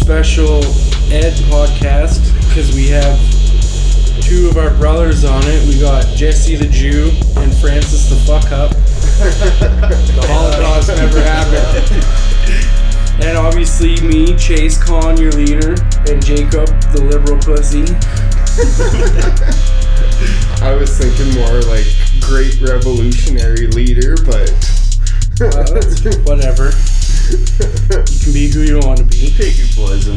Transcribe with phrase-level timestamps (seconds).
[0.00, 0.64] special
[1.12, 3.18] Ed podcast because we have
[4.22, 5.66] two of our brothers on it.
[5.68, 8.70] We got Jesse the Jew and Francis the Fuck Up.
[9.20, 11.84] The Holocaust never happened.
[13.22, 15.74] And obviously me, Chase Con, your leader,
[16.08, 17.84] and Jacob, the liberal pussy.
[20.64, 21.84] I was thinking more like
[22.20, 24.48] great revolutionary leader, but
[25.40, 25.64] Uh,
[26.24, 26.72] whatever.
[27.30, 29.32] You can be who you want to be.
[29.36, 30.16] Pick your poison.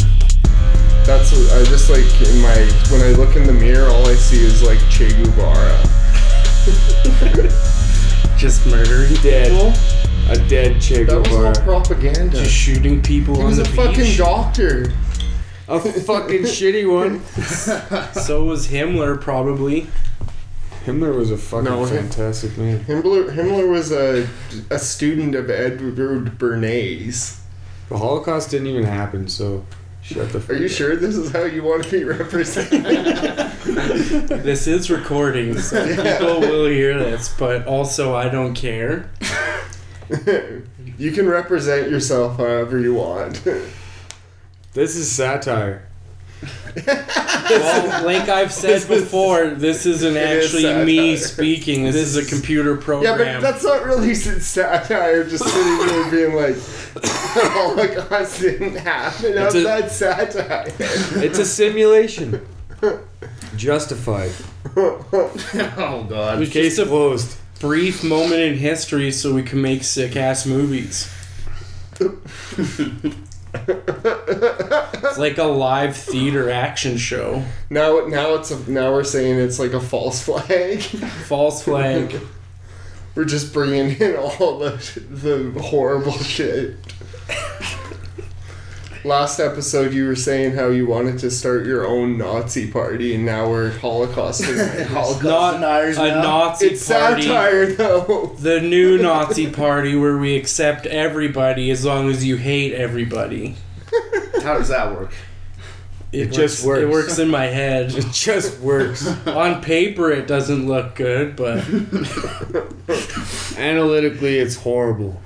[1.06, 2.56] that's what I just like in my
[2.92, 5.78] when I look in the mirror, all I see is like Che Guevara.
[8.38, 9.50] Just murdering Dead.
[9.52, 9.74] people.
[10.30, 11.64] A dead Che That was all Guevara.
[11.66, 12.38] propaganda.
[12.38, 14.92] Just shooting people he on was the a fucking doctor.
[15.68, 17.22] A fucking shitty one.
[18.24, 19.88] So was Himmler probably.
[20.86, 22.80] Himmler was a fucking No, him- fantastic man.
[22.86, 24.28] Himmler, Himmler was a,
[24.70, 27.40] a student of Edward Bernays.
[27.90, 29.66] The Holocaust didn't even happen, so
[30.02, 30.72] shut the Are you up.
[30.72, 32.84] sure this is how you want to be represented?
[34.44, 39.10] This is recording, so people will hear this, but also I don't care.
[40.98, 43.42] you can represent yourself however you want.
[44.74, 45.88] This is satire.
[46.86, 51.84] Well, like I've said before, this isn't It is actually me speaking.
[51.84, 53.20] This is a computer program.
[53.20, 55.24] Yeah, but that's not really s- satire.
[55.24, 56.56] Just sitting here being like,
[57.36, 60.66] "Oh my God, didn't happen." How's It's a- that satire?
[61.24, 62.42] It's a simulation.
[63.56, 64.32] Justified.
[64.76, 66.40] Oh god.
[66.40, 67.38] was Case just a closed.
[67.60, 71.08] brief moment in history so we can make sick ass movies.
[73.54, 77.44] It's like a live theater action show.
[77.70, 80.82] now, now it's a, now we're saying it's like a false flag.
[80.82, 82.20] False flag.
[83.16, 84.72] we're just bringing in all the
[85.10, 86.78] the horrible shit.
[89.06, 93.26] Last episode, you were saying how you wanted to start your own Nazi party, and
[93.26, 94.42] now we're Holocaust.
[94.46, 94.88] deniers.
[94.88, 96.22] Holocaust Not deniers a now.
[96.22, 97.24] Nazi it's party.
[97.24, 98.34] satire, though.
[98.40, 103.56] The new Nazi party where we accept everybody as long as you hate everybody.
[104.42, 105.14] How does that work?
[106.14, 106.82] It, just works.
[106.82, 107.08] It works.
[107.08, 107.94] works in my head.
[107.98, 109.06] It just works.
[109.28, 111.58] On paper, it doesn't look good, but
[113.58, 115.22] Analytically, it's horrible.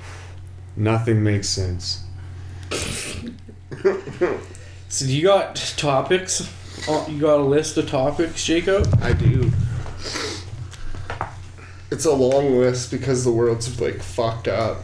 [0.76, 2.04] Nothing makes sense.
[4.90, 6.52] so you got topics?
[6.88, 8.88] Oh, You got a list of topics, Jacob?
[9.02, 9.52] I do.
[11.90, 14.78] It's a long list because the world's like fucked up.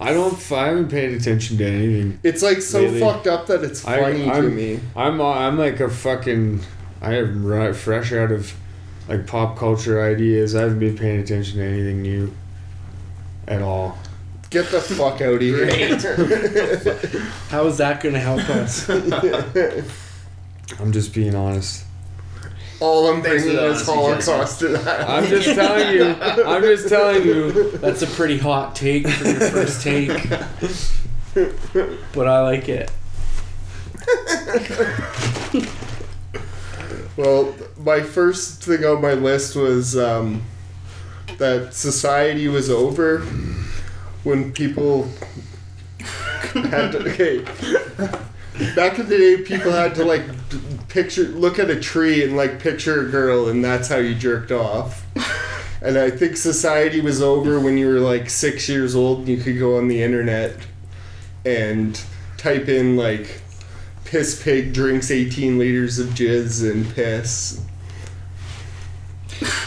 [0.00, 0.34] I don't.
[0.52, 2.18] I haven't paid attention to anything.
[2.22, 3.00] It's like so Lately.
[3.00, 4.80] fucked up that it's I- funny to I'm- me.
[4.96, 5.20] I'm.
[5.20, 6.60] uh, I'm like a fucking.
[7.02, 8.54] I am right fresh out of
[9.08, 10.54] like pop culture ideas.
[10.54, 12.32] I haven't been paying attention to anything new
[13.46, 13.98] at all.
[14.50, 15.66] Get the fuck out of here.
[17.48, 18.88] How is that going to help us?
[20.80, 21.84] I'm just being honest.
[22.80, 25.10] All I'm Thanks for bringing is honesty, Holocaust denial.
[25.10, 26.04] I'm just telling you.
[26.44, 27.70] I'm just telling you.
[27.78, 30.28] That's a pretty hot take for your first take.
[32.14, 32.90] But I like it.
[37.16, 40.44] Well, my first thing on my list was um,
[41.38, 43.26] that society was over
[44.28, 45.08] when people
[46.52, 46.98] had to.
[47.10, 47.42] Okay.
[48.76, 50.22] Back in the day, people had to like
[50.88, 54.52] picture, look at a tree and like picture a girl, and that's how you jerked
[54.52, 55.06] off.
[55.80, 59.38] And I think society was over when you were like six years old and you
[59.38, 60.56] could go on the internet
[61.46, 61.98] and
[62.36, 63.40] type in like
[64.04, 67.64] piss pig drinks 18 liters of jizz and piss.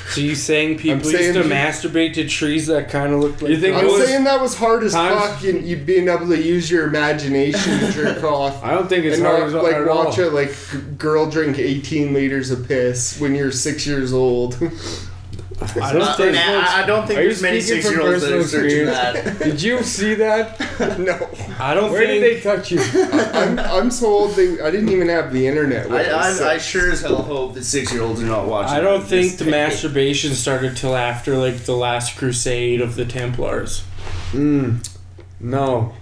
[0.10, 3.42] So you saying people saying used to you- masturbate to trees that kind of looked
[3.42, 6.10] like You think I'm was- saying that was hard as times- fuck and you being
[6.10, 8.62] able to use your imagination to jerk off.
[8.64, 10.26] I don't think it's and hard not as like at watch all.
[10.26, 14.58] a like g- girl drink 18 liters of piss when you're six years old.
[15.62, 16.34] I don't think.
[16.34, 19.40] nah, I, I don't think there's many speaking from six-year-olds that are searching that.
[19.44, 20.60] Did you see that?
[21.00, 21.30] no,
[21.60, 22.22] I don't Where think.
[22.24, 22.80] did they touch you?
[23.34, 24.36] I'm, I'm so old.
[24.36, 25.90] They, I didn't even have the internet.
[25.90, 28.76] when I, was I, I sure as hell hope that six-year-olds are not watching.
[28.76, 29.52] I don't think the tape.
[29.52, 33.84] masturbation started till after like the last crusade of the Templars.
[34.32, 34.88] Mm,
[35.40, 35.94] no.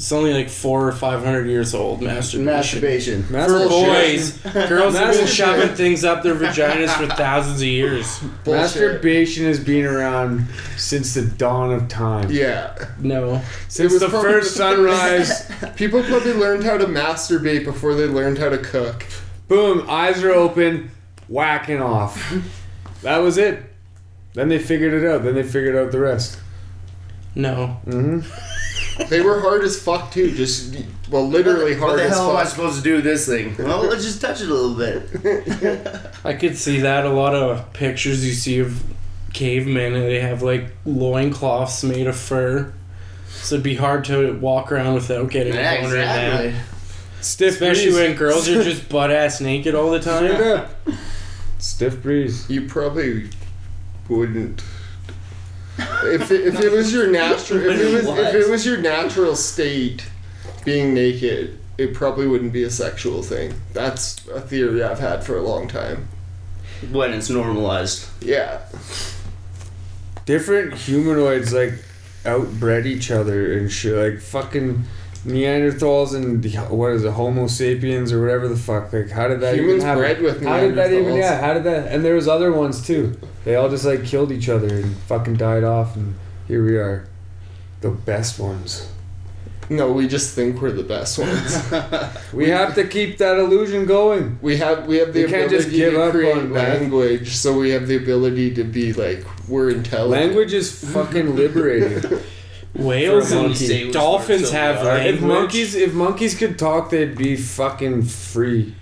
[0.00, 2.00] It's only like four or five hundred years old.
[2.00, 2.44] Masturbation.
[2.46, 3.22] masturbation.
[3.24, 8.18] For Masturbation- boys, girls have been shoving things up their vaginas for thousands of years.
[8.44, 8.62] Bullshit.
[8.62, 10.46] Masturbation has been around
[10.78, 12.30] since the dawn of time.
[12.30, 12.74] Yeah.
[12.98, 17.66] No, Since was the probably first the first- sunrise, People probably learned how to masturbate
[17.66, 19.04] before they learned how to cook.
[19.48, 20.90] boom, eyes are open,
[21.28, 22.32] whacking off.
[23.02, 23.62] That was it.
[24.32, 25.24] Then they figured it out.
[25.24, 26.38] Then they figured out the rest.
[27.34, 27.66] no.
[27.84, 28.20] hmm
[29.08, 30.32] They were hard as fuck too.
[30.34, 30.76] Just
[31.10, 31.80] well, literally hard.
[31.80, 32.52] What hard the as hell am I fuck.
[32.52, 33.56] supposed to do with this thing?
[33.58, 36.06] Well, let's just touch it a little bit.
[36.24, 38.82] I could see that a lot of pictures you see of
[39.32, 42.72] cavemen and they have like loincloths made of fur.
[43.28, 46.50] So it'd be hard to walk around without getting Yeah, a boner in exactly.
[46.50, 46.64] that.
[47.24, 47.94] Stiff Especially breeze.
[47.96, 50.34] when girls are just butt ass naked all the time.
[50.58, 50.70] up.
[51.58, 52.48] Stiff breeze.
[52.50, 53.30] You probably
[54.08, 54.62] wouldn't.
[55.78, 59.36] If it, if it was your natural if it was if it was your natural
[59.36, 60.06] state,
[60.64, 63.54] being naked, it probably wouldn't be a sexual thing.
[63.72, 66.08] That's a theory I've had for a long time.
[66.90, 68.08] When it's normalized.
[68.22, 68.60] Yeah,
[70.26, 71.74] Different humanoids like
[72.24, 73.96] outbred each other and shit.
[73.96, 74.84] Like fucking
[75.26, 78.92] Neanderthals and the- what is it, Homo sapiens or whatever the fuck.
[78.92, 80.00] Like how did that humans even happen?
[80.02, 81.04] bred with How did that even?
[81.12, 81.18] Neanderthals.
[81.18, 81.92] Yeah, how did that?
[81.92, 83.16] And there was other ones too.
[83.44, 86.14] They all just like killed each other and fucking died off, and
[86.48, 87.06] here we are,
[87.80, 88.88] the best ones.
[89.68, 91.56] No, we just think we're the best ones.
[92.32, 94.38] We have to keep that illusion going.
[94.42, 97.70] We have we have the can't ability just give to up create language, so we
[97.70, 100.28] have the ability to be like we're intelligent.
[100.28, 102.20] Language is fucking liberating.
[102.74, 103.90] Whales For and monkey.
[103.90, 105.14] dolphins have we language.
[105.16, 108.74] if monkeys, if monkeys could talk, they'd be fucking free.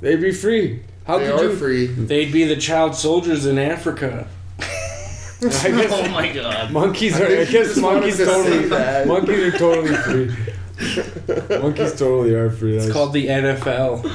[0.00, 0.82] They'd be free.
[1.06, 1.56] How they could are you?
[1.56, 1.86] free.
[1.86, 4.26] They'd be the child soldiers in Africa.
[4.58, 4.62] I
[5.40, 6.72] guess oh my god.
[6.72, 7.26] monkeys are.
[7.26, 8.68] I I, guess monkeys to totally.
[8.68, 9.06] that.
[9.06, 11.58] Monkeys are totally free.
[11.60, 12.76] monkeys totally are free.
[12.76, 14.10] It's That's- called the NFL.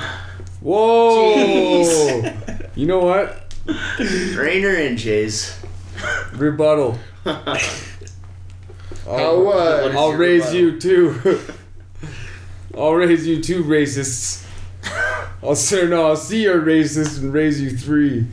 [0.62, 2.34] Whoa!
[2.76, 3.54] You know what?
[4.36, 5.60] Rainer and Chase.
[6.34, 6.98] Rebuttal.
[9.10, 11.40] How I'll, uh, I'll raise you too.
[12.78, 14.46] I'll raise you two racists.
[15.42, 18.28] I'll say no, I'll see you're racist and raise you three.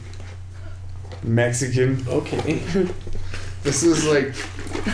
[1.22, 2.04] Mexican.
[2.08, 2.60] Okay.
[3.62, 4.32] This is like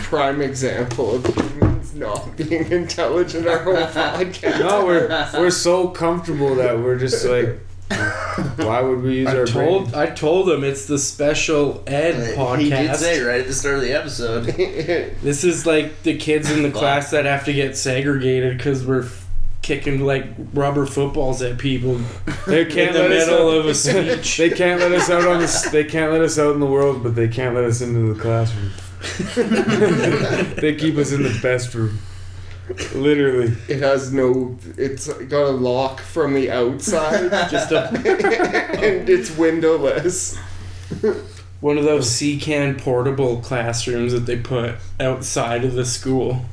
[0.03, 4.59] prime example of humans not being intelligent our whole podcast.
[4.59, 7.59] No, we're we're so comfortable that we're just like
[8.57, 9.95] why would we use I our told brain?
[9.95, 12.59] I told him it's the special ed podcast.
[12.59, 14.45] He did say right at the start of the episode.
[15.21, 19.03] This is like the kids in the class that have to get segregated because we're
[19.03, 19.27] f-
[19.61, 21.99] kicking like rubber footballs at people
[22.47, 23.39] They can't the let us out.
[23.39, 24.37] of a speech.
[24.37, 25.69] They can't let us out on the.
[25.71, 28.19] They can't let us out in the world, but they can't let us into the
[28.19, 28.71] classroom.
[30.61, 31.99] they keep us in the best room.
[32.95, 33.53] Literally.
[33.67, 34.57] It has no.
[34.77, 40.37] It's got a lock from the outside, Just a, and it's windowless.
[41.59, 46.45] one of those C-can portable classrooms that they put outside of the school.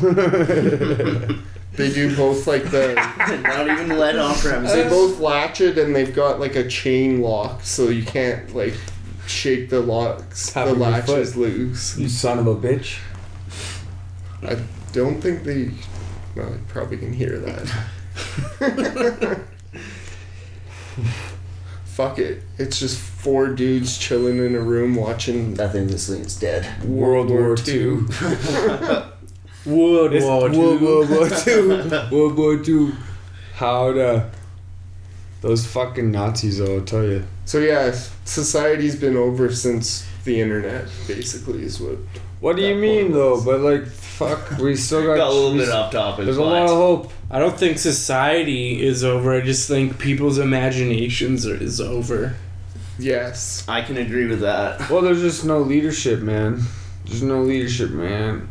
[1.74, 2.94] They do both like the.
[3.42, 7.62] Not even let off They both latch it, and they've got like a chain lock,
[7.62, 8.74] so you can't like
[9.26, 10.52] shake the locks.
[10.52, 11.40] Tap the on your latches foot.
[11.40, 11.96] loose.
[11.96, 12.98] You son of a bitch.
[14.42, 14.58] I
[14.92, 15.70] don't think they.
[16.34, 17.68] Well, they probably can hear that.
[21.84, 22.42] Fuck it.
[22.58, 26.82] It's just four dudes chilling in a room watching I think this thing's dead.
[26.84, 28.08] World War Two.
[29.66, 30.86] World It's War World Two.
[30.86, 31.90] War War Two.
[32.10, 32.94] World War Two.
[33.54, 34.30] How the
[35.42, 37.24] those fucking Nazis though, I'll tell you.
[37.44, 37.94] So yeah,
[38.24, 40.86] society's been over since the internet.
[41.06, 41.98] Basically, is what.
[42.42, 43.40] What do you mean though?
[43.40, 46.24] But like fuck, we still got, Got a little we bit off topic.
[46.24, 47.12] There's a lot of hope.
[47.30, 49.32] I don't think society is over.
[49.32, 52.34] I just think people's imaginations are, is over.
[52.98, 53.64] Yes.
[53.68, 54.90] I can agree with that.
[54.90, 56.62] Well, there's just no leadership, man.
[57.04, 58.48] There's no leadership, man.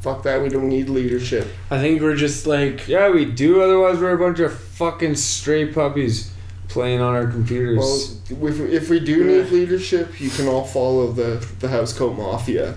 [0.00, 0.40] Fuck that.
[0.40, 1.46] We don't need leadership.
[1.70, 3.60] I think we're just like Yeah, we do.
[3.60, 6.32] Otherwise, we're a bunch of fucking stray puppies
[6.68, 8.18] playing on our computers.
[8.30, 12.76] Well, if, if we do need leadership, you can all follow the the Housecoat Mafia.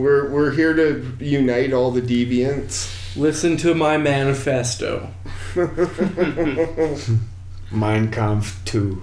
[0.00, 3.16] We're we're here to unite all the deviants.
[3.16, 5.08] listen to my manifesto.
[7.70, 9.02] Mein Kampf 2.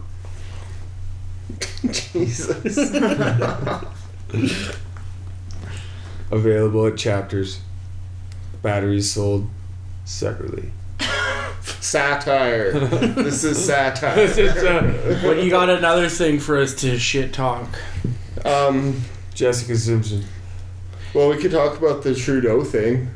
[1.91, 2.77] Jesus.
[6.31, 7.59] Available at chapters.
[8.61, 9.49] Batteries sold
[10.05, 10.71] separately.
[11.61, 12.71] satire.
[12.79, 14.15] This is satire.
[14.27, 17.67] This is, uh, But you got another thing for us to shit talk.
[18.45, 19.01] Um.
[19.33, 20.23] Jessica Simpson.
[21.13, 23.09] Well, we could talk about the Trudeau thing.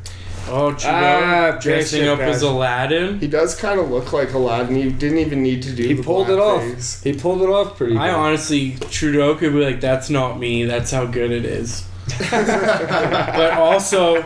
[0.50, 2.40] Oh, Trudeau Ah, dressing up as.
[2.42, 3.18] Aladdin.
[3.18, 4.76] He does kind of look like Aladdin.
[4.76, 5.82] He didn't even need to do.
[5.82, 6.62] He the pulled it off.
[6.62, 7.02] blackface.
[7.04, 8.00] He pulled it off pretty good.
[8.00, 8.16] I good.
[8.16, 10.64] honestly, Trudeau could be like, "That's not me.
[10.64, 11.86] That's how good it is."
[12.30, 14.24] but also,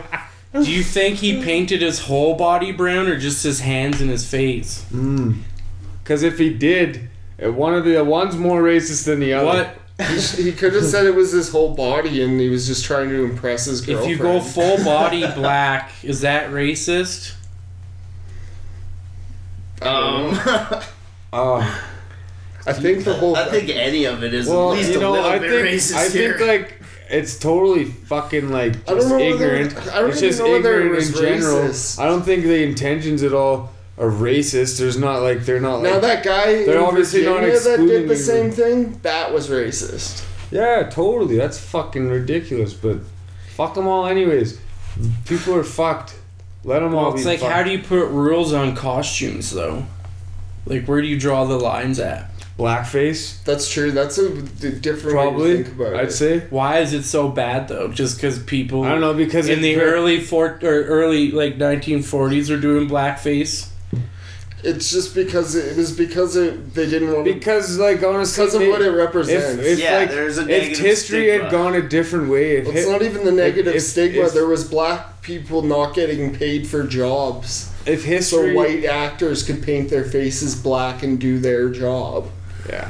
[0.53, 4.25] do you think he painted his whole body brown or just his hands and his
[4.25, 4.85] face?
[6.03, 7.09] Because if he did,
[7.43, 9.45] uh, one of the one's more racist than the other.
[9.45, 12.65] What He, sh- he could have said it was his whole body and he was
[12.67, 14.11] just trying to impress his girlfriend.
[14.11, 17.35] If you go full body black, is that racist?
[19.81, 20.37] Um,
[21.35, 21.83] Oh,
[22.67, 23.35] I think the whole.
[23.35, 25.67] I think any of it is well, at least you a little I bit think
[25.81, 26.37] racist I here.
[26.37, 29.77] think like it's totally fucking like I don't just know whether- ignorant.
[29.93, 31.55] I don't it's even just know whether it ignorant was in general.
[31.69, 31.99] racist.
[31.99, 34.79] I don't think the intentions at all are racist.
[34.79, 37.77] There's not like they're not Like, now that guy They're in obviously not Virginia that
[37.77, 38.19] did the you.
[38.19, 40.25] same thing, that was racist.
[40.51, 41.37] yeah, totally.
[41.37, 42.73] That's fucking ridiculous.
[42.73, 42.99] But
[43.55, 44.59] fuck them all anyways.
[45.25, 46.15] People are fucked.
[46.63, 47.17] Let them all Well, be.
[47.19, 47.51] it's like, fucked.
[47.51, 49.85] how do you put rules on costumes, though?
[50.65, 52.29] Like, where do you draw the lines at?
[52.57, 53.43] blackface?
[53.45, 53.91] That's true.
[53.91, 55.57] That's a d- different way Probably.
[55.57, 56.11] to think about I'd it.
[56.11, 56.39] say.
[56.51, 57.87] Why is it so bad, though?
[57.87, 61.57] Just because people I don't know because in it- the early four or early like
[61.57, 63.69] 1940s were doing blackface?
[64.65, 68.43] It's just because it, it was because it, they didn't want to because like honestly
[68.43, 69.59] because of they- what it represents.
[69.61, 71.43] If, if Yeah, like there's a if history stigma.
[71.43, 74.23] had gone a different way, if Well, it's hi- not even the negative if- stigma.
[74.25, 78.85] if- there was black people not getting paid for jobs, if history, so history, white
[78.85, 82.29] actors could paint their faces black and do their job.
[82.69, 82.89] yeah,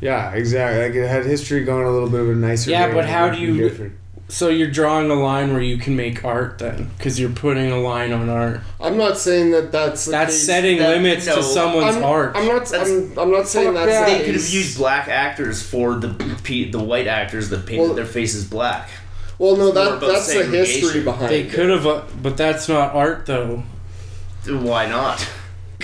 [0.00, 0.82] yeah, exactly.
[0.82, 2.70] Like it had history gone a little bit of a nicer.
[2.70, 3.94] Yeah, way, but how do you- Different.
[4.28, 7.78] So you're drawing a line where you can make art then, because you're putting a
[7.78, 8.60] line on art.
[8.80, 10.46] I'm not saying that that's the That's case.
[10.46, 12.32] setting that- limits no, to someone's I'm, art.
[12.34, 12.66] I'm not.
[12.66, 14.06] That's- I'm, I'm not saying that's that.
[14.06, 14.52] the they could have case.
[14.52, 16.08] used black actors for the
[16.42, 18.88] pe- the white actors that painted Well- their faces black.
[19.38, 21.52] Well, no, more that about that's the history behind they it.
[21.52, 23.62] could have, uh, but that's not art though,
[24.48, 25.24] Why not?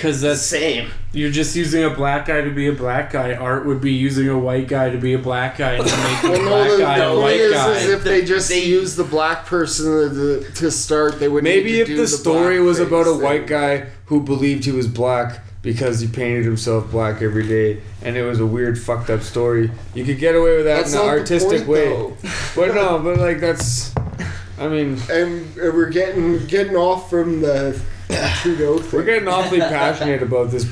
[0.02, 0.90] Because The that's same.
[1.12, 3.34] you're just using a black guy to be a black guy.
[3.34, 6.30] Art would be using a white guy to be a black guy and then making
[6.30, 7.72] Well, a no, black the, guy the a white is, guy.
[7.76, 11.70] is if they just They- use the black person to, to start, they would Maybe
[11.72, 14.72] need to if do the story was blackface about a white guy who believed he
[14.72, 19.08] was black because he painted himself black every day, and it was a weird, fucked
[19.10, 21.68] up story, you could get away with that That's in an not the artistic point,
[21.68, 21.84] way.
[21.88, 22.16] though.
[22.56, 23.94] But no, but like that's,
[24.58, 27.80] I mean, And we're getting getting off from the
[28.42, 28.90] Trudeau thing.
[28.98, 30.66] we're getting awfully passionate about this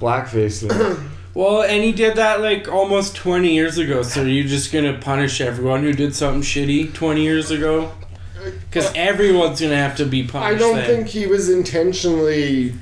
[0.00, 1.10] blackface thing.
[1.36, 4.04] Well, and he did that like almost 20 years ago.
[4.04, 7.90] So are you just gonna punish everyone who did something shitty 20 years ago?
[8.70, 10.54] Because everyone's gonna have to be punished.
[10.54, 10.86] I don't then.
[10.86, 12.74] think he was intentionally.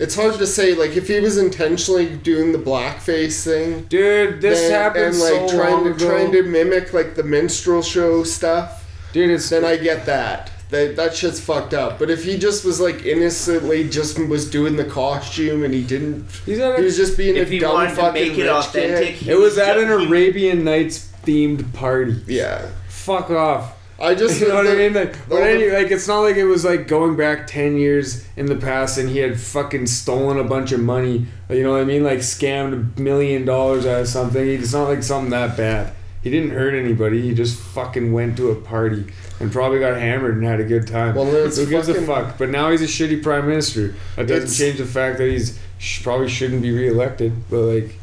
[0.00, 0.74] It's hard to say.
[0.74, 5.48] Like if he was intentionally doing the blackface thing, Dude, this then- happened and like
[5.48, 6.08] so trying long to ago.
[6.10, 10.50] trying to mimic like the minstrel show stuff, Dude, it's then I get that.
[10.70, 11.98] That that shit's fucked up.
[11.98, 16.26] But if he just was like innocently just was doing the costume and he didn't,
[16.44, 18.42] he's at he was just being If a he dumb wanted to fucking make it
[18.42, 19.14] rich authentic, kid.
[19.16, 22.20] he it was at an Arabian Nights themed party.
[22.26, 23.74] Yeah, Fuck off.
[23.98, 24.92] I just You know what I mean?
[24.92, 27.76] Like, but all the- anyway, like it's not like it was like going back ten
[27.76, 31.26] years in the past and he had fucking stolen a bunch of money.
[31.48, 32.02] You know what I mean?
[32.02, 34.46] Like scammed a million dollars out of something.
[34.46, 35.92] It's not like something that bad.
[36.26, 37.22] He didn't hurt anybody.
[37.22, 39.04] He just fucking went to a party
[39.38, 41.14] and probably got hammered and had a good time.
[41.14, 42.36] Well, it's Who gives fucking- a fuck?
[42.36, 43.94] But now he's a shitty prime minister.
[44.16, 47.32] That doesn't change the fact that he's sh- probably shouldn't be reelected.
[47.48, 47.94] But like,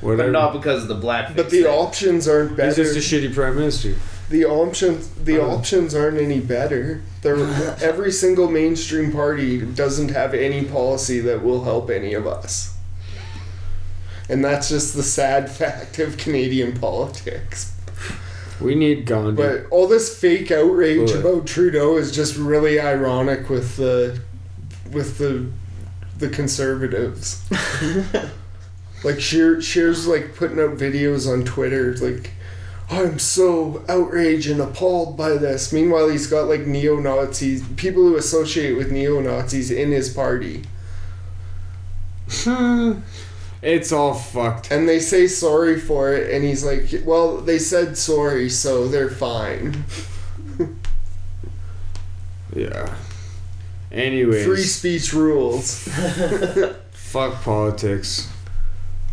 [0.00, 0.32] whatever.
[0.32, 1.36] But not because of the blackface.
[1.36, 1.66] But the thing.
[1.66, 2.82] options aren't better.
[2.82, 3.94] he's just a shitty prime minister.
[4.30, 5.46] the options the Uh.
[5.46, 7.02] options aren't any better.
[7.20, 7.36] They're,
[7.82, 12.72] every single mainstream party doesn't have any policy that will help any of us.
[14.28, 17.72] And that's just the sad fact of Canadian politics.
[18.60, 19.42] We need Gandhi.
[19.42, 24.20] But all this fake outrage about Trudeau is just really ironic with the
[24.90, 25.50] with the
[26.16, 27.46] the conservatives.
[29.04, 32.30] like Scheer Scheer's like putting out videos on Twitter like
[32.88, 35.72] I'm so outraged and appalled by this.
[35.72, 40.62] Meanwhile, he's got like neo Nazis, people who associate with neo Nazis in his party,
[43.62, 44.70] it's all fucked.
[44.70, 46.32] and they say sorry for it.
[46.32, 49.84] And he's like, "Well, they said sorry, so they're fine."
[52.54, 52.94] Yeah.
[53.92, 55.88] Anyways, Free speech rules.
[56.92, 58.30] fuck politics.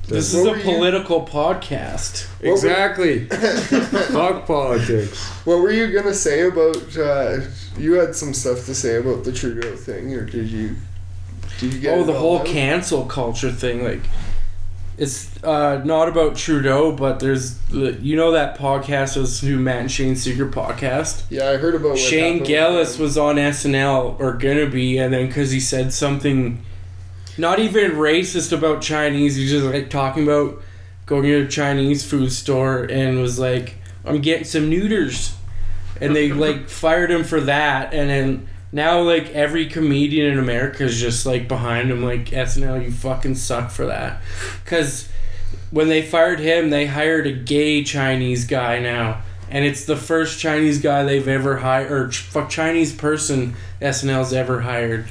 [0.08, 2.26] This What is a were you- political podcast.
[2.42, 3.26] What Exactly.
[3.28, 5.26] fuck politics.
[5.46, 6.98] What were you gonna say about?
[6.98, 7.42] Uh,
[7.78, 10.76] you had some stuff to say about the Trudeau thing, or did you?
[11.60, 11.98] Did you get?
[11.98, 12.46] Oh, the whole out?
[12.46, 13.84] cancel culture thing.
[13.84, 14.02] Like,
[14.98, 19.92] it's uh, not about Trudeau, but there's you know that podcast was who Matt and
[19.92, 21.24] Shane Secret podcast.
[21.30, 21.98] Yeah, I heard about.
[21.98, 26.64] Shane Gillis was on SNL or gonna be, and then because he said something,
[27.38, 30.62] not even racist about Chinese, he's just like talking about
[31.06, 35.34] going to a Chinese food store and was like, "I'm getting some neuters,"
[36.00, 38.48] and they like fired him for that, and then.
[38.74, 43.36] Now, like every comedian in America is just like behind him, like SNL, you fucking
[43.36, 44.22] suck for that,
[44.66, 45.08] because
[45.70, 49.22] when they fired him, they hired a gay Chinese guy now.
[49.50, 54.34] And it's the first Chinese guy they've ever hired, or ch- fuck Chinese person SNL's
[54.34, 55.08] ever hired.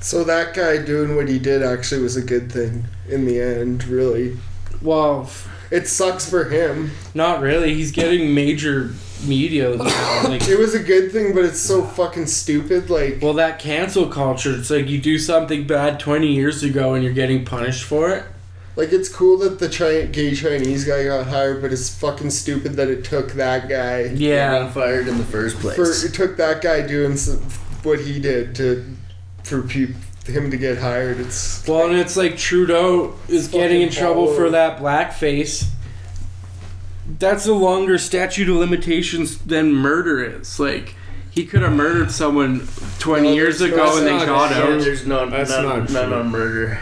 [0.00, 3.84] So that guy doing what he did actually was a good thing in the end,
[3.84, 4.38] really.
[4.80, 5.30] Well,
[5.70, 6.92] It sucks for him.
[7.14, 7.74] not really.
[7.74, 8.92] He's getting major
[9.26, 9.76] media.
[9.76, 9.84] now.
[10.28, 12.88] Like, It was a good thing, but it's so fucking stupid.
[12.90, 14.54] Like, well, that cancel culture.
[14.56, 18.24] It's like you do something bad twenty years ago and you're getting punished for it.
[18.76, 22.72] like it's cool that the Chi- gay Chinese guy got hired, but it's fucking stupid
[22.74, 24.02] that it took that guy.
[24.04, 24.70] Getting Yeah.
[24.70, 25.76] fired in the first place.
[25.76, 27.38] For it took that guy doing some,
[27.82, 28.84] what he did to
[29.42, 29.90] for peop
[30.26, 31.18] him to get hired.
[31.18, 35.64] It's Well, and it's like Trudeau is getting in trouble for that blackface.
[37.18, 40.58] That's a longer statute of limitations than murder is.
[40.60, 40.94] Like,
[41.30, 42.66] he could have murdered someone
[42.98, 44.80] 20 No, years ago and they that's got not out.
[44.80, 46.18] there's none, That's none, not none true.
[46.18, 46.78] on murder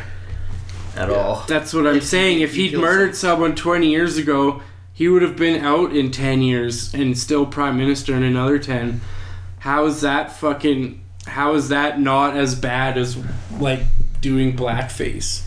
[0.97, 1.45] at all.
[1.49, 2.39] That's what I'm If saying.
[2.39, 4.61] he- If if he he'd kills murdered someone 20 years ago,
[4.93, 9.01] he would have been out in 10 years and still prime minister in another 10.
[9.61, 11.01] How is that fucking.
[11.27, 13.17] How is that not as bad as,
[13.59, 13.81] like,
[14.21, 15.43] doing blackface?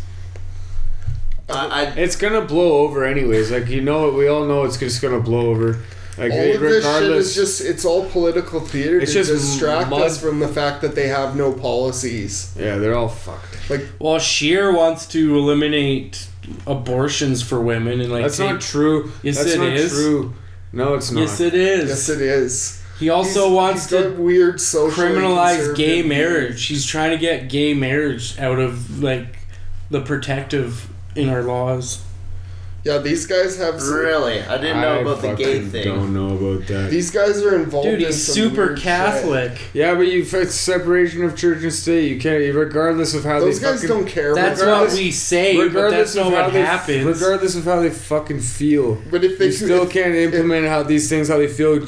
[1.54, 3.52] I, I, It's gonna blow over anyways.
[3.52, 5.80] Like you know, we all know it's just gonna blow over.
[6.18, 9.32] Like all of this shit regardless, is just it's all political theater It's to just
[9.32, 10.02] distract mud.
[10.04, 12.54] us from the fact that they have no policies.
[12.60, 13.70] yeah, they're all fucked.
[13.70, 16.28] Like, well, Scheer wants to eliminate
[16.68, 19.12] abortions for women and like That's take- not true.
[19.24, 19.92] Yes, That's it not is.
[19.92, 20.34] true.
[20.72, 21.22] No, it's not.
[21.22, 21.90] Yes, it is.
[21.90, 22.82] Yes, it is.
[23.00, 26.66] he also He's- wants he's to weird social criminalize gay marriage.
[26.68, 29.38] He's trying to get gay marriage out of like
[29.90, 32.04] the protective in our laws.
[32.86, 33.80] Yeah, these guys have.
[33.80, 35.86] Some, really, I didn't know I about the gay fucking thing.
[35.86, 36.92] Don't know about that.
[36.92, 37.88] These guys are involved.
[37.88, 38.84] Dude, in he's some super weird shit.
[38.84, 39.62] Catholic.
[39.74, 42.12] Yeah, but you it's separation of church and state.
[42.12, 44.36] You can't, regardless of how Those they guys fucking, don't care.
[44.36, 47.06] That's what regardless- we say, but that's not of how what they, happens.
[47.06, 48.96] regardless of how they fucking feel.
[49.10, 51.80] But if they You still if can't implement how these things how they feel.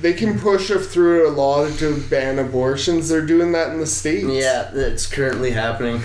[0.00, 3.86] they can push if through a law to ban abortions, they're doing that in the
[3.86, 4.24] states.
[4.26, 6.00] Yeah, it's currently happening.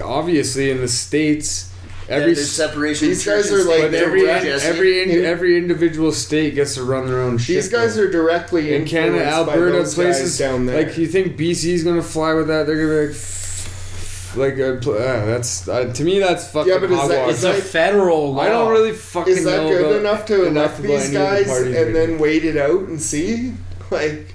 [0.00, 1.71] Obviously, in the states,
[2.08, 3.08] Every every there's separation.
[3.08, 7.06] these guys are like- but every every in, in- every individual state gets to run
[7.06, 7.56] their own shit.
[7.56, 8.02] These guys though.
[8.04, 10.82] are directly in Canada, influenced by Alberta, those places guys down there.
[10.84, 12.66] Like you think BC's gonna fly with that?
[12.66, 16.78] They're gonna be like, f- like uh, uh, that's uh, to me that's fucking Yeah,
[16.80, 17.30] but is that- hogwash.
[17.34, 18.40] it's a federal law.
[18.42, 21.16] I don't really fucking is that know good about enough to enough elect these any
[21.16, 23.54] of the guys and right then wait it out and see?
[23.90, 24.34] Like,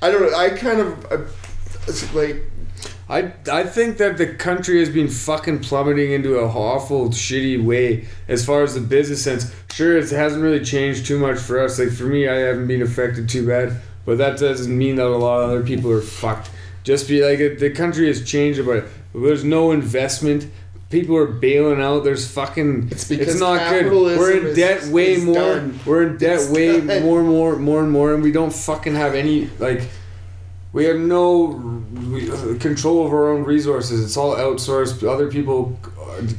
[0.00, 0.36] I don't know.
[0.36, 1.18] I kind of uh,
[2.18, 2.42] like
[3.08, 8.06] I I think that the country has been fucking plummeting into a awful shitty way
[8.26, 9.54] as far as the business sense.
[9.72, 11.78] Sure, it hasn't really changed too much for us.
[11.78, 15.16] Like for me, I haven't been affected too bad, but that doesn't mean that a
[15.16, 16.50] lot of other people are fucked.
[16.82, 20.46] Just be like it, the country has changed, but there's no investment.
[20.90, 22.02] People are bailing out.
[22.04, 22.88] There's fucking.
[22.90, 23.86] It's because it's not good.
[23.90, 25.34] We're in is- debt way more.
[25.34, 25.78] done.
[25.86, 27.02] We're in debt It's way done.
[27.02, 29.82] more, more, more and more, and we don't fucking have any like.
[30.76, 32.26] We have no we,
[32.58, 34.04] control of our own resources.
[34.04, 35.02] It's all outsourced.
[35.08, 35.80] Other people,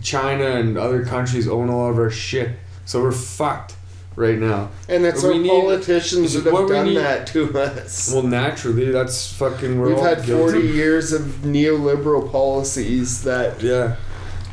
[0.04, 2.52] China and other countries own a lot of our shit.
[2.86, 3.74] So we're fucked
[4.16, 4.70] right now.
[4.88, 8.12] and it's We our need- politicians that have done need- that to us.
[8.14, 9.80] Well, naturally, that's fucking.
[9.80, 10.52] We're We've all had guilty.
[10.54, 13.96] forty years of neoliberal policies that Yeah,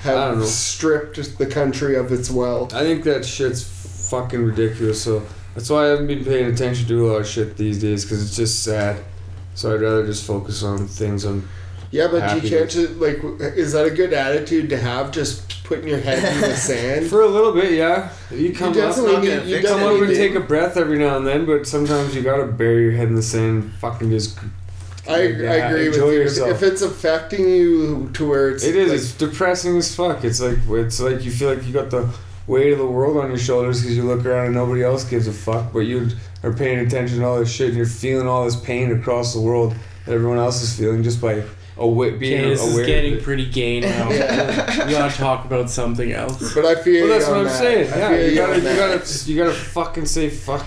[0.02, 0.40] I don't know.
[0.40, 2.72] have stripped the country of its wealth.
[2.74, 3.62] I think that shit's
[4.08, 5.02] fucking ridiculous.
[5.02, 5.22] So
[5.54, 8.22] that's why I haven't been paying attention to a lot of shit these days because
[8.22, 8.96] it's just sad.
[9.54, 11.48] So I'd rather just focus on things on.
[11.90, 13.18] Yeah, but Happy you can't just like.
[13.40, 15.12] Is that a good attitude to have?
[15.12, 17.06] Just putting your head in the sand.
[17.06, 18.10] For a little bit, yeah.
[18.32, 19.22] You come you up.
[19.22, 19.44] need.
[19.46, 22.46] You come up and take a breath every now and then, but sometimes you gotta
[22.46, 24.38] bury your head in the sand fucking just.
[25.06, 26.10] I, I agree with you.
[26.12, 26.50] yourself.
[26.50, 28.88] If it's affecting you to where it's It is.
[28.90, 30.24] like, it's depressing as fuck.
[30.24, 32.08] It's like it's like you feel like you got the
[32.46, 35.26] weight of the world on your shoulders because you look around and nobody else gives
[35.26, 36.08] a fuck, but you
[36.42, 39.40] are paying attention to all this shit and you're feeling all this pain across the
[39.40, 39.74] world
[40.06, 41.42] that everyone else is feeling just by
[41.78, 42.72] awa- being Okay, this aware.
[42.72, 43.22] is of getting it.
[43.22, 44.08] pretty gay now.
[44.10, 46.54] we gotta talk about something else.
[46.54, 47.06] But I feel.
[47.08, 47.58] Well, that's what I'm that.
[47.58, 47.92] saying.
[47.92, 50.66] I Yeah, you you gotta, you gotta, you gotta fucking say fuck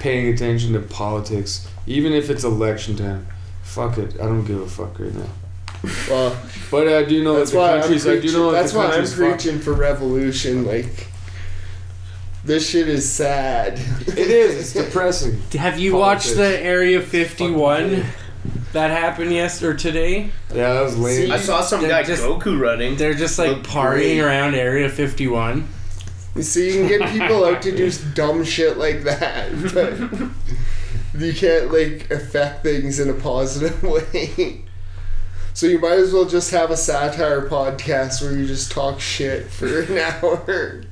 [0.00, 3.26] paying attention to politics, even if it's election time.
[3.64, 5.26] Fuck it, I don't give a fuck right now.
[6.08, 6.36] Well,
[6.70, 8.06] But I do know that's that the why I'm country's.
[8.06, 9.42] I do know that That's the why I'm country's fucked.
[9.42, 10.64] preaching for revolution.
[10.64, 11.07] Like,
[12.48, 13.74] this shit is sad.
[14.06, 14.74] It is.
[14.74, 15.40] It's depressing.
[15.52, 16.26] Have you Politics.
[16.26, 18.04] watched the Area 51
[18.72, 20.30] that happened yesterday or today?
[20.52, 21.26] Yeah, that was lame.
[21.26, 22.96] See, I saw some They're guy just- Goku running.
[22.96, 24.20] They're just like Looked partying great.
[24.20, 25.68] around Area 51.
[26.34, 29.50] You see, you can get people out to do dumb shit like that,
[31.12, 33.82] but you can't like affect things in a positive
[34.16, 34.62] way.
[35.52, 39.50] So you might as well just have a satire podcast where you just talk shit
[39.50, 40.82] for an hour.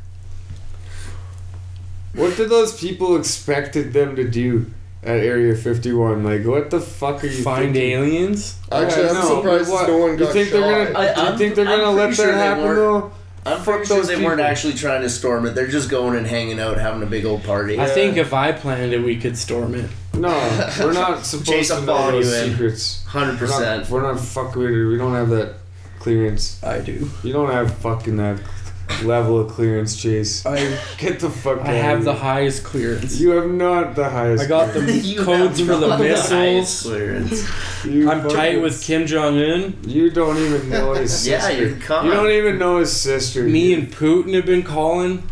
[2.17, 4.67] What did those people expected them to do
[5.03, 6.25] at Area 51?
[6.25, 7.91] Like, what the fuck are you Find thinking?
[7.93, 8.57] aliens.
[8.73, 9.89] Actually, Yeah, I'm no, surprised what?
[9.89, 10.93] no one You got think they're shot.
[10.95, 10.99] gonna?
[10.99, 13.11] I- do you I'm- think they're gonna let pretty sure that happen weren't- though?
[13.45, 15.55] I'm Fuck pretty sure those they weren't actually trying to storm it.
[15.55, 17.79] They're just going and hanging out, having a big old party.
[17.79, 19.89] I think if I planned it, we could storm it.
[20.15, 20.31] No,
[20.81, 23.05] we're not supposed Chase, to I'm know those secrets.
[23.07, 23.91] Hundred We're not, percent.
[23.91, 24.87] we're not fucking with it.
[24.87, 25.55] We don't have that
[26.01, 26.57] clearance.
[26.65, 27.09] I do.
[27.23, 28.41] You don't have fucking that
[29.03, 30.45] level of clearance, Chase.
[30.47, 31.61] I Get the fuck.
[31.61, 33.19] I out have of the highest clearance.
[33.21, 34.45] You have not the highest.
[34.45, 36.83] I got the codes for the not highest missiles.
[36.83, 37.85] clearance.
[37.85, 39.77] You I'm tight with Kim Jong Un.
[39.87, 41.53] You don't even know his sister.
[41.53, 42.07] Yeah, you're calm.
[42.07, 43.43] You don't even know his sister.
[43.45, 45.23] Me and Putin have been calling.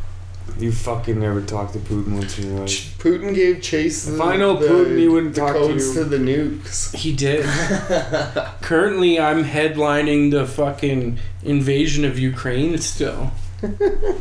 [0.58, 2.96] You fucking never talked to Putin once in your life.
[2.98, 5.94] Putin gave Chase the, If I know the, Putin, he wouldn't talk to you.
[5.94, 6.94] to the nukes.
[6.94, 7.44] He did.
[8.60, 12.78] Currently, I'm headlining the fucking invasion of Ukraine.
[12.78, 13.32] Still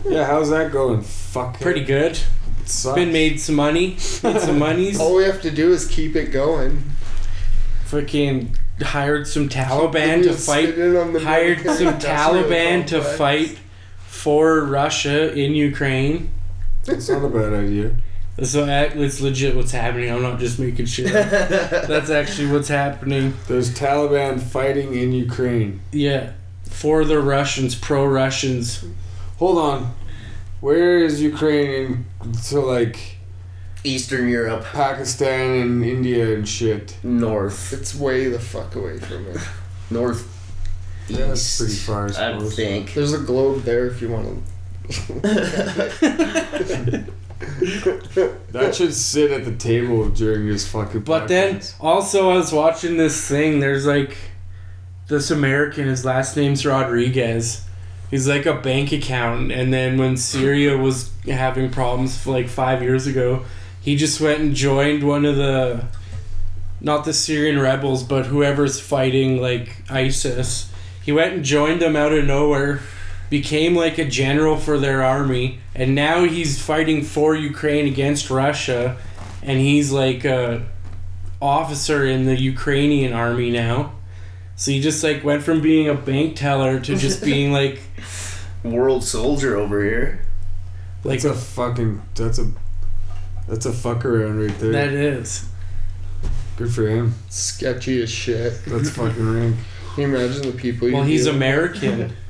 [0.05, 1.01] Yeah, how's that going?
[1.01, 1.59] Fuck.
[1.59, 2.19] pretty good.
[2.65, 2.95] Sucks.
[2.95, 3.97] Been made some money.
[4.23, 4.99] Made some monies.
[4.99, 6.83] All we have to do is keep it going.
[7.85, 10.69] Fucking hired some Taliban to fight.
[10.79, 13.59] on the Hired some Taliban to fight
[14.07, 16.31] for Russia in Ukraine.
[16.85, 17.95] That's not a bad idea.
[18.41, 20.09] So uh, that- it's legit what's happening.
[20.11, 21.29] I'm not just making shit up.
[21.87, 23.35] That's actually what's happening.
[23.47, 25.81] There's Taliban fighting in Ukraine.
[25.91, 26.31] Yeah.
[26.67, 28.83] For the Russians, pro Russians.
[29.43, 29.93] Hold on.
[30.61, 33.17] Where is Ukraine in, to like
[33.83, 36.95] Eastern Europe, Pakistan and India and shit?
[37.03, 39.37] north, It's way the fuck away from it.
[39.89, 40.25] north.
[41.09, 42.55] Yeah, that's pretty far, I I suppose.
[42.55, 42.93] think.
[42.93, 44.43] There's a globe there if you want
[44.89, 47.03] to.
[48.53, 51.01] That should sit at the table during this fucking.
[51.01, 53.59] But then also I was watching this thing.
[53.59, 54.15] There's like
[55.09, 55.87] this American.
[55.87, 57.65] His last name's Rodriguez.
[58.13, 59.51] He's like a bank account.
[59.51, 63.43] And then when Syria was having problems like five years ago,
[63.81, 65.85] he just went and joined one of the
[66.79, 70.71] not the Syrian rebels, but whoever's fighting like ISIS.
[71.03, 72.81] He went and joined them out of nowhere,
[73.31, 78.95] became like a general for their army, and now he's fighting for Ukraine against Russia,
[79.41, 80.67] and he's like a
[81.41, 83.93] officer in the Ukrainian army now.
[84.55, 87.81] So he just like went from being a bank teller to just being like
[88.63, 90.25] World soldier over here.
[91.03, 92.01] like That's a fucking.
[92.15, 92.51] That's a.
[93.47, 94.71] That's a fuck around right there.
[94.71, 95.45] that is.
[96.55, 97.15] Good for him.
[97.29, 98.63] sketchy as shit.
[98.65, 99.55] That's fucking rank.
[99.95, 100.87] Can you imagine the people?
[100.87, 101.35] You Well, he's deal?
[101.35, 102.13] American.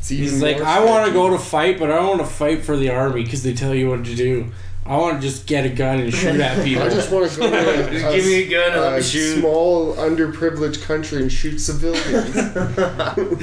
[0.00, 2.64] It's He's like, I want to go to fight, but I don't want to fight
[2.64, 4.50] for the army because they tell you what to do.
[4.86, 6.82] I want to just get a gun and shoot at people.
[6.82, 9.02] I just want to go to a, Just give me a gun and let me
[9.02, 9.38] shoot.
[9.40, 12.34] small, underprivileged country and shoot civilians.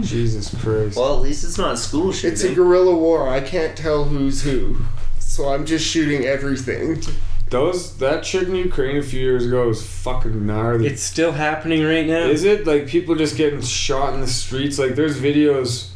[0.00, 0.96] Jesus Christ.
[0.96, 2.32] Well, at least it's not a school shooting.
[2.32, 3.28] it's a guerrilla war.
[3.28, 4.78] I can't tell who's who,
[5.18, 7.02] so I'm just shooting everything.
[7.48, 10.86] Those that shit in Ukraine a few years ago was fucking gnarly.
[10.88, 12.26] it's still happening right now.
[12.26, 14.78] Is it like people just getting shot in the streets?
[14.78, 15.90] Like there's videos.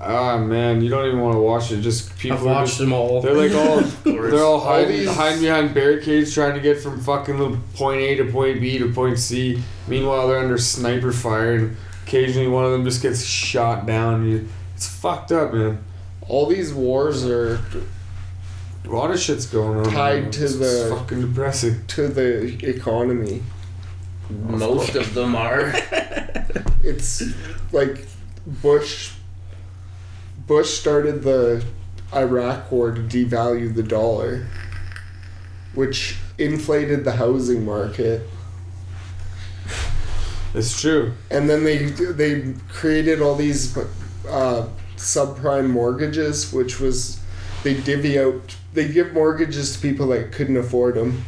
[0.00, 1.80] Ah man, you don't even want to watch it.
[1.80, 2.38] Just people.
[2.38, 3.20] I've watched just, them all.
[3.20, 7.36] They're like all they're all hiding, these- hiding behind barricades, trying to get from fucking
[7.38, 9.60] little point A to point B to point C.
[9.88, 14.28] Meanwhile, they're under sniper fire, and occasionally one of them just gets shot down.
[14.28, 15.82] You, it's fucked up, man.
[16.28, 17.58] All these wars are
[18.84, 19.92] A lot of shit's going on.
[19.92, 20.30] Tied man.
[20.30, 21.84] to It's the- fucking depressing.
[21.88, 23.42] to the economy.
[24.30, 25.72] Most of them are.
[26.84, 27.22] It's
[27.72, 28.06] like
[28.46, 29.12] Bush.
[30.48, 31.62] Bush started the
[32.14, 34.46] Iraq war to devalue the dollar,
[35.74, 38.22] which inflated the housing market.
[40.54, 41.12] It's true.
[41.30, 43.76] and then they they created all these
[44.26, 47.20] uh, subprime mortgages, which was
[47.62, 51.24] they divvy out they give mortgages to people that couldn't afford them,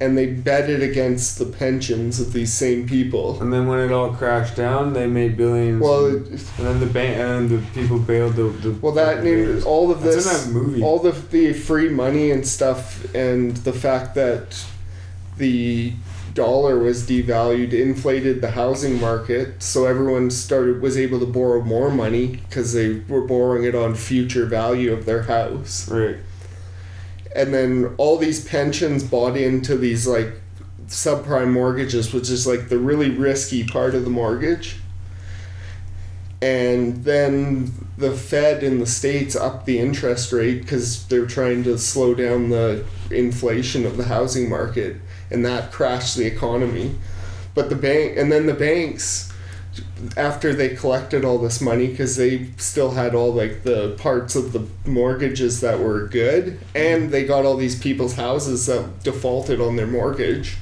[0.00, 3.40] and they bet it against the pensions of these same people.
[3.40, 5.80] And then when it all crashed down, they made billions.
[5.82, 8.44] Well, and, it, and then the bank and then the people bailed the.
[8.44, 10.82] the well that the- all of That's this in that movie.
[10.82, 14.64] all the the free money and stuff, and the fact that
[15.38, 15.92] the
[16.34, 21.90] dollar was devalued inflated the housing market so everyone started was able to borrow more
[21.90, 26.16] money because they were borrowing it on future value of their house Right.
[27.36, 30.40] And then all these pensions bought into these like
[30.88, 34.78] subprime mortgages which is like the really risky part of the mortgage.
[36.42, 41.78] And then the fed in the states upped the interest rate because they're trying to
[41.78, 44.96] slow down the inflation of the housing market
[45.30, 46.94] and that crashed the economy.
[47.54, 49.32] But the bank and then the banks
[50.16, 54.52] after they collected all this money because they still had all like the parts of
[54.52, 59.76] the mortgages that were good and they got all these people's houses that defaulted on
[59.76, 60.56] their mortgage.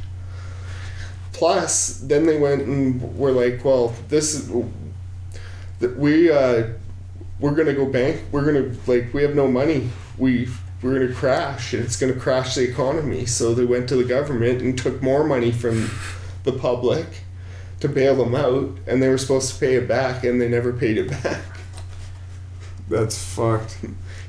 [1.33, 4.51] Plus then they went and were like well this is
[5.97, 6.69] we uh
[7.41, 9.91] we're gonna go bank we're gonna like we have no money.
[10.17, 10.49] We
[10.81, 13.27] we're gonna crash and it's gonna crash the economy.
[13.27, 15.91] So they went to the government and took more money from
[16.45, 17.24] the public
[17.85, 20.73] to bail them out and they were supposed to pay it back and they never
[20.73, 21.43] paid it back
[22.89, 23.79] That's fucked.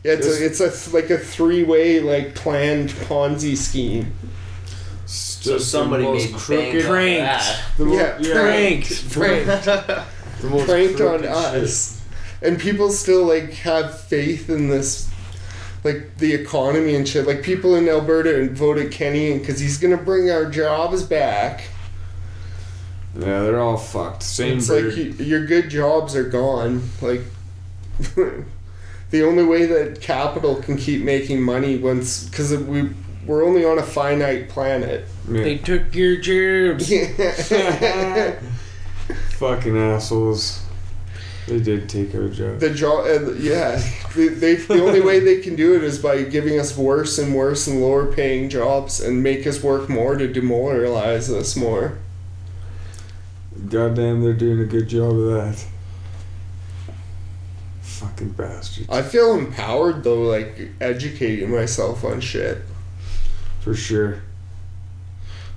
[0.04, 4.14] yeah it's a, it's a like a three-way like planned ponzi scheme
[5.06, 7.20] So somebody made bank Pranked.
[7.22, 7.62] that.
[7.78, 9.12] The mo- yeah, Pranked.
[9.12, 9.66] pranked
[10.42, 12.02] the most pranked on crooked us
[12.42, 15.10] and people still like have faith in this
[15.86, 19.78] like the economy and shit like people in alberta and voted Kenney in because he's
[19.78, 21.70] gonna bring our jobs back shit.
[23.18, 24.24] Yeah, they're all fucked.
[24.24, 24.86] Same it's bird.
[24.86, 27.22] like you, your good jobs are gone like
[28.16, 32.90] the only way that capital can keep making money once because we
[33.26, 35.44] we're only on a finite planet Yeah.
[35.44, 36.90] They took your jobs.
[39.38, 40.62] Fucking assholes.
[41.48, 42.60] They did take our job.
[42.60, 43.80] the job uh, yeah
[44.16, 47.36] they, they, the only way they can do it is by giving us worse and
[47.36, 52.00] worse and lower paying jobs and make us work more to demoralize us more
[53.70, 55.66] Goddamn, they're doing a good job of that.
[57.82, 58.90] Fucking bastards.
[58.90, 62.58] i feel empowered though like educating myself on shit
[63.62, 64.22] For sure.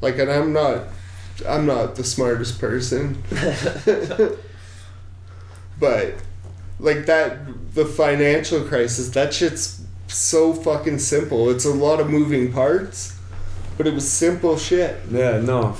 [0.00, 0.84] like and i'm not
[1.48, 3.24] i'm not the smartest person
[5.80, 6.14] but
[6.78, 12.52] like that the financial crisis that shit's so fucking simple it's a lot of moving
[12.52, 13.18] parts
[13.76, 15.76] but it was simple shit Yeah, no.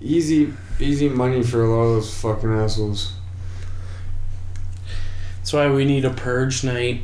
[0.00, 3.12] Easy, easy money for a lot of those fucking assholes.
[5.38, 7.02] That's why we need a purge night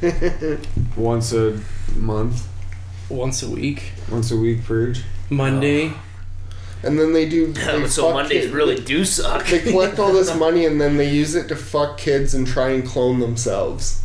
[0.96, 1.60] Once a
[1.96, 2.46] month,
[3.08, 3.92] once a week.
[4.10, 5.02] once a week purge.
[5.30, 5.92] Monday.
[6.82, 9.44] and then they do they so Mondays kid- really do suck.
[9.46, 12.68] they collect all this money and then they use it to fuck kids and try
[12.70, 14.04] and clone themselves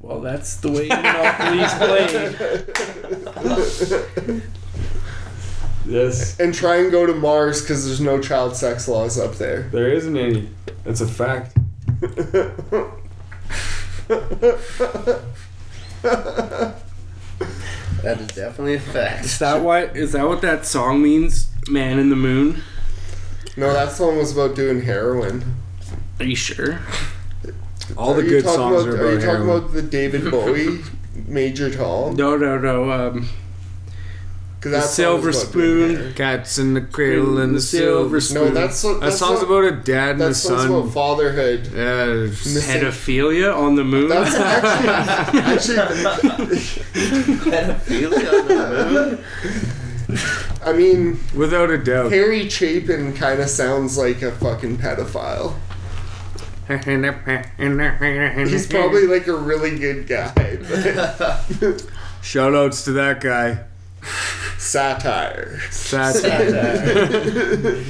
[0.00, 2.36] Well, that's the way Monopoly's played.
[5.86, 6.38] Yes.
[6.40, 9.88] and try and go to mars because there's no child sex laws up there There
[9.88, 10.48] isn't any.
[10.84, 11.56] That's a fact.
[18.02, 19.24] That is definitely a fact.
[19.24, 19.84] Is that why?
[19.84, 21.48] Is that what that song means?
[21.68, 22.62] Man in the Moon.
[23.56, 25.56] no that song was about doing heroin
[26.20, 26.78] Are you sure?
[27.96, 29.82] All the Are you good talking songs about, are Are you about talking about the
[29.82, 30.80] David Bowie
[31.26, 32.14] Major Tom?
[32.14, 32.90] No, no, no.
[32.92, 33.30] Um, Because
[34.70, 36.12] The Silver Spoon.
[36.14, 38.54] Cats in the cradle and the Silver silver spoon.
[38.54, 41.68] No, that's what- that song's what- about a dad and a That song's about fatherhood.
[41.74, 44.08] Yeah, it's- Missing- pedophilia on the moon.
[44.08, 46.56] That's actually actually.
[47.50, 49.18] Pedophilia on the
[50.08, 50.18] moon.
[50.64, 52.10] I mean, without a doubt.
[52.12, 55.54] Harry Chapin kind of sounds like a fucking pedophile.
[56.68, 60.32] He's probably like a really good guy.
[60.34, 60.58] but-
[62.22, 63.60] Shoutouts to that guy.
[64.58, 65.60] Satire.
[65.70, 67.84] Satire.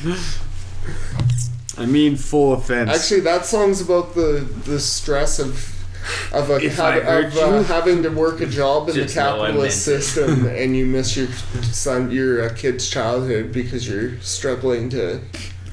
[1.78, 2.90] I mean, full offense.
[2.90, 5.72] Actually, that song's about the the stress of
[6.32, 10.02] of, a, If ha- of uh, having to work a job in the capitalist meant
[10.04, 11.26] system and you miss your
[11.62, 15.20] son, your uh, kid's childhood because you're struggling to.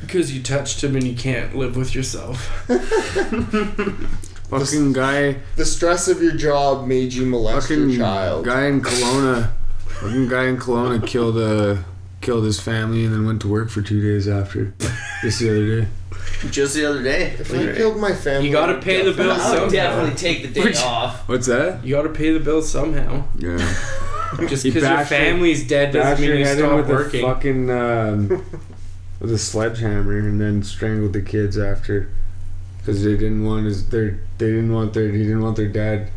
[0.01, 2.37] Because you touched him and you can't live with yourself.
[4.49, 8.45] fucking guy, The stress of your job made you molest your child.
[8.45, 9.51] guy in Kelowna,
[9.99, 11.81] fucking guy in Kelowna killed uh
[12.21, 14.73] killed his family and then went to work for two days after.
[15.21, 15.87] Just the other day.
[16.51, 17.35] Just the other day.
[17.39, 20.41] If I killed my family, You gotta pay the definitely- bills I would definitely take
[20.43, 21.27] the day Which- off.
[21.27, 21.83] What's that?
[21.85, 23.23] You got to pay the bills somehow.
[23.37, 23.57] Yeah.
[24.47, 26.65] Just He because your bashed your- family's dead doesn't Bashed mean your you head in
[26.65, 27.23] stop with working.
[27.23, 28.27] a fucking um,
[29.19, 32.09] with a sledgehammer and then strangled the kids after
[32.79, 36.09] because they didn't want his their they didn't want their he didn't want their dad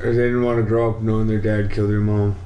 [0.00, 2.36] or they didn't want to grow up knowing their dad killed their mom.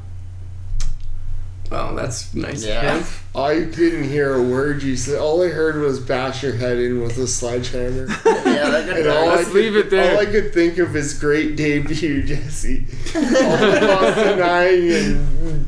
[1.72, 2.96] Well, that's nice Yeah.
[2.96, 3.40] of him.
[3.42, 5.18] I didn't hear a word you said.
[5.18, 8.06] All I heard was bash your head in with a sledgehammer.
[8.52, 10.14] Yeah, that could And all I Let's could, leave it there.
[10.14, 12.84] All I could think of is great debut, Jesse.
[13.16, 15.66] All about denying and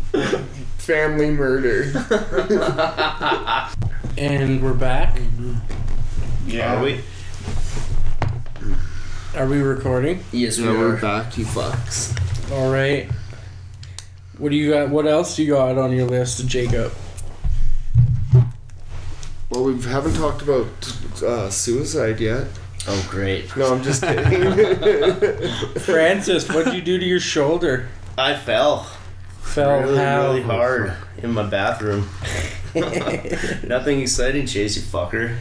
[0.76, 1.84] family murder.
[4.18, 5.16] And we're back.
[5.16, 6.60] Mm-hmm.
[6.60, 7.00] Are we?
[9.36, 10.22] Are we recording?
[10.32, 10.78] Yes, we Yeah, are.
[10.78, 12.12] we're back, you fucks.
[12.52, 13.08] All right.
[14.38, 14.88] What do you got?
[14.88, 16.92] What else do you got on your list, Jacob?
[19.50, 20.66] Well, we haven't talked about
[21.22, 22.46] uh, suicide yet.
[22.88, 23.56] Oh, great.
[23.56, 25.48] No, I'm just kidding.
[25.80, 27.88] Francis, what'd you do to your shoulder?
[28.18, 28.86] I fell
[29.40, 30.22] Fell really, how?
[30.22, 32.08] really hard in my bathroom.
[33.68, 35.36] Nothing exciting, Chase, you fucker.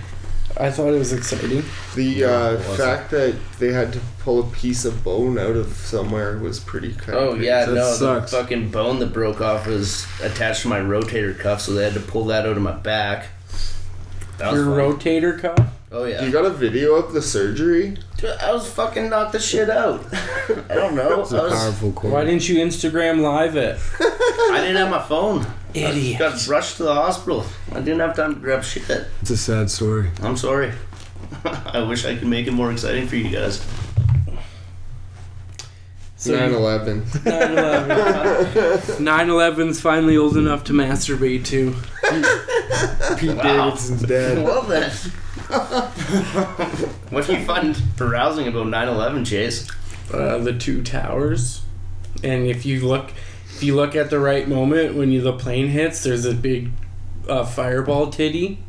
[0.57, 1.63] I thought it was exciting.
[1.95, 2.77] the uh, wasn't.
[2.77, 6.93] fact that they had to pull a piece of bone out of somewhere was pretty
[6.93, 8.31] kind Oh of yeah, That no, sucks.
[8.31, 11.93] the fucking bone that broke off was attached to my rotator cuff, so they had
[11.95, 13.27] to pull that out of my back.
[14.37, 14.99] That was Your fun.
[14.99, 15.72] rotator cuff?
[15.95, 16.25] Oh yeah.
[16.25, 17.95] You got a video of the surgery?
[18.17, 20.03] Dude, I was fucking knocked the shit out.
[20.69, 21.21] I don't know.
[21.21, 22.13] It's I, a was, powerful quote.
[22.13, 23.79] Why didn't you Instagram live it?
[23.99, 25.45] I didn't have my phone.
[25.75, 26.17] Idiot.
[26.17, 27.45] Got rushed to the hospital.
[27.71, 28.89] I didn't have time to grab shit.
[29.21, 30.09] It's a sad story.
[30.23, 30.71] I'm sorry.
[31.45, 33.63] I wish I could make it more exciting for you guys.
[36.15, 37.01] So 9 you- 11.
[37.03, 38.97] 9/11.
[38.97, 41.75] 9/11's finally old enough to masturbate to.
[43.19, 43.43] Pete Wow.
[43.43, 44.37] Davidson's I dad.
[44.39, 45.11] love that.
[47.09, 49.69] what do you find arousing about 9/11, Chase?
[50.11, 51.61] Uh, the two towers,
[52.23, 53.11] and if you look,
[53.55, 56.71] if you look at the right moment when you the plane hits, there's a big
[57.27, 58.59] uh, fireball titty.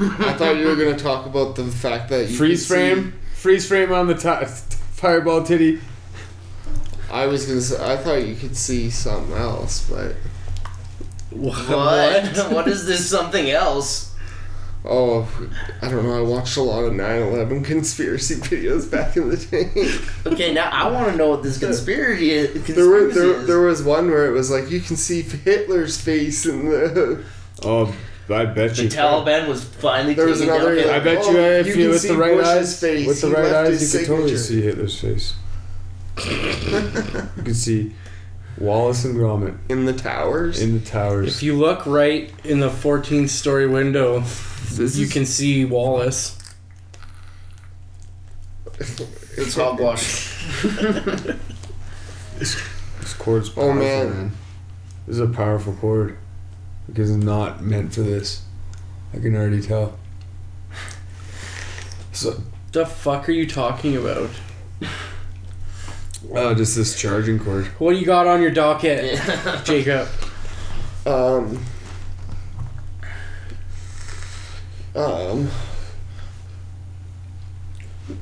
[0.00, 2.74] I thought you were going to talk about the fact that you Freeze could see-
[2.74, 3.18] frame.
[3.34, 4.46] Freeze frame on the top.
[4.46, 5.80] Fireball titty.
[7.10, 10.14] I was going to say, I thought you could see something else, but.
[11.30, 12.36] What?
[12.52, 14.07] what is this something else?
[14.90, 15.28] Oh,
[15.82, 16.16] I don't know.
[16.16, 19.70] I watched a lot of 9 11 conspiracy videos back in the day.
[20.32, 22.64] Okay, now I want to know what this conspiracy is.
[22.74, 23.46] There, were, there, is.
[23.46, 27.22] there was one where it was like you can see Hitler's face in the.
[27.62, 27.94] Oh,
[28.30, 28.88] I bet the you.
[28.88, 31.88] Taliban was finally There was taking another- down I bet Oh, you, if you you,
[31.90, 33.06] with the right Bush's eyes, face.
[33.06, 35.34] with the He right eyes, you his could totally see Hitler's face.
[36.16, 37.94] you could see
[38.58, 40.60] Wallace and Gromit In the towers.
[40.60, 41.36] in the towers.
[41.36, 46.36] If you look right in the 14th story window, This you is- can see Wallace.
[49.36, 50.34] It's hogwash.
[52.38, 52.56] This
[53.18, 54.10] chord's Oh, powerful, man.
[54.10, 54.32] man.
[55.06, 56.16] This is a powerful chord.
[56.86, 58.42] Because it's not meant for this.
[59.14, 59.98] I can already tell.
[62.12, 64.30] So, The fuck are you talking about?
[66.32, 67.66] oh, just this charging cord.
[67.78, 69.20] What do you got on your docket,
[69.64, 70.08] Jacob?
[71.06, 71.62] Um.
[74.98, 75.48] Um.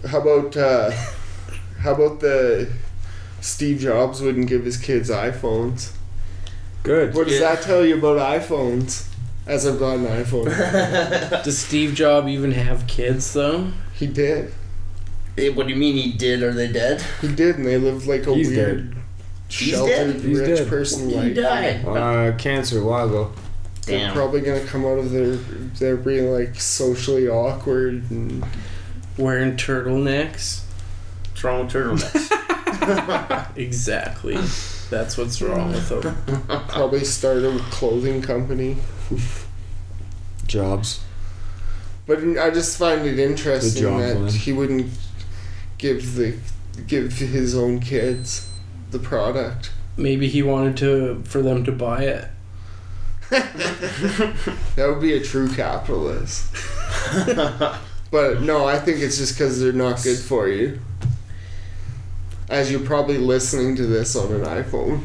[0.08, 0.90] How about uh,
[1.80, 2.70] how about the
[3.40, 5.92] Steve Jobs wouldn't give his kids iPhones?
[6.82, 7.14] Good.
[7.14, 7.54] What does Yeah.
[7.54, 9.06] that tell you about iPhones?
[9.46, 10.46] As I've got an iPhone,
[11.44, 13.68] Does Steve Jobs even have kids though?
[13.94, 14.52] he did.
[15.38, 16.42] Eh, what do you mean he did?
[16.42, 17.00] Are they dead?
[17.20, 18.96] He did, and they lived like a He's weird,
[19.48, 20.20] He's sheltered, dead?
[20.20, 20.68] He's rich dead.
[20.68, 21.36] person He life.
[21.36, 21.84] died.
[21.86, 23.32] Uh, cancer a while ago.
[23.86, 24.14] They're Damn.
[24.14, 28.44] probably gonna come out of their they're being like socially awkward and
[29.18, 30.62] Wearing turtlenecks?
[31.30, 33.52] What's wrong with turtlenecks?
[33.56, 34.36] Exactly.
[34.90, 36.42] That's what's wrong with them.
[36.68, 38.76] probably start a clothing company.
[40.46, 41.00] Jobs.
[42.06, 44.28] But I just find it interesting job that plan.
[44.28, 44.92] he wouldn't
[45.78, 46.36] give the
[46.86, 48.50] give his own kids
[48.90, 49.72] the product.
[49.96, 52.28] Maybe he wanted to for them to buy it.
[54.76, 56.54] That would be a true capitalist.
[58.10, 60.78] But no, I think it's just because they're not good for you.
[62.48, 65.00] As you're probably listening to this on an iPhone.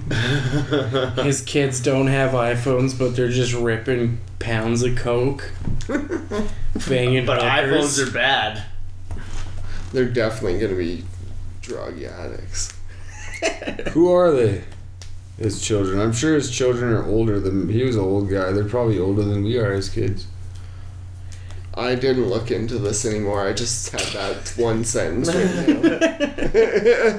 [1.23, 5.51] His kids don't have iPhones, but they're just ripping pounds of coke,
[6.87, 7.97] banging but hookers.
[7.97, 8.63] iPhones are bad.
[9.91, 11.03] They're definitely gonna be
[11.61, 12.71] drug addicts.
[13.93, 14.63] Who are they?
[15.43, 15.99] His children.
[15.99, 18.51] I'm sure his children are older than he was an old guy.
[18.51, 20.27] They're probably older than we are as kids.
[21.73, 23.47] I didn't look into this anymore.
[23.47, 25.67] I just had that one sentence right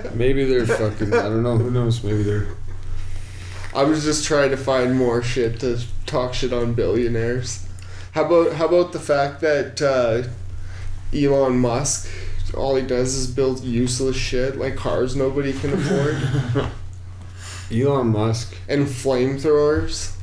[0.04, 0.10] now.
[0.14, 1.14] Maybe they're fucking.
[1.14, 1.56] I don't know.
[1.56, 2.04] Who knows?
[2.04, 2.48] Maybe they're.
[3.74, 7.66] I was just trying to find more shit to talk shit on billionaires.
[8.12, 10.28] How about how about the fact that uh,
[11.16, 12.10] Elon Musk,
[12.54, 16.70] all he does is build useless shit like cars nobody can afford
[17.72, 18.54] Elon Musk.
[18.68, 20.14] and flamethrowers.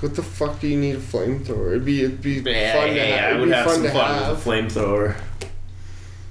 [0.00, 1.68] What the fuck do you need a flamethrower?
[1.70, 3.24] It'd be it'd be Yeah, fun to yeah, yeah, have.
[3.24, 4.28] I It'd would be have fun some to fun have.
[4.36, 5.16] with a flamethrower.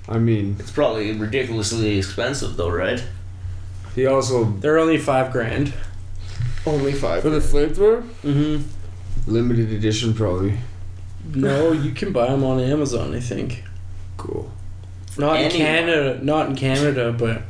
[0.07, 3.03] I mean, It's probably ridiculously expensive, though, right?
[3.95, 5.73] he also They're only five grand.
[6.65, 7.21] Only five.
[7.23, 8.63] for the flamethrower Mm-hmm.
[9.31, 10.57] limited edition probably.
[11.33, 13.15] No, you can buy them on Amazon.
[13.15, 13.63] I think.
[14.17, 14.51] Cool.
[15.17, 15.49] Not in.
[15.49, 16.19] Canada.
[16.23, 17.41] Not in Canada, but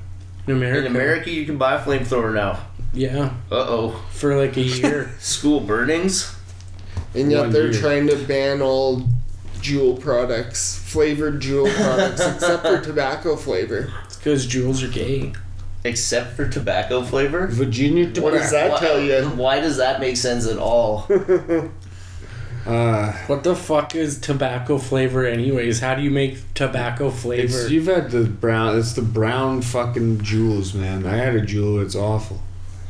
[0.47, 0.85] in America.
[0.85, 2.59] In America, you can buy a flamethrower now.
[2.93, 4.05] Yeah, Uh oh.
[4.11, 5.11] for like a year.
[5.19, 6.33] School burnings?
[7.13, 7.81] And yet One they're year.
[7.81, 9.01] trying to ban all
[9.59, 13.91] Juul products, flavored Juul products, except for tobacco flavor.
[14.05, 15.33] It's because Juuls are gay.
[15.83, 17.47] Except for tobacco flavor.
[17.47, 18.23] Virginia tobacco.
[18.23, 19.23] What does that Why- tell you?
[19.29, 21.07] Why does that make sense at all?
[22.65, 25.79] Uh, What the fuck is tobacco flavor, anyways?
[25.81, 27.43] How do you make tobacco flavor?
[27.61, 28.77] it's, you've had the brown.
[28.77, 31.05] It's the brown fucking Juuls, man.
[31.05, 31.83] I had a Juul.
[31.83, 32.41] It's awful.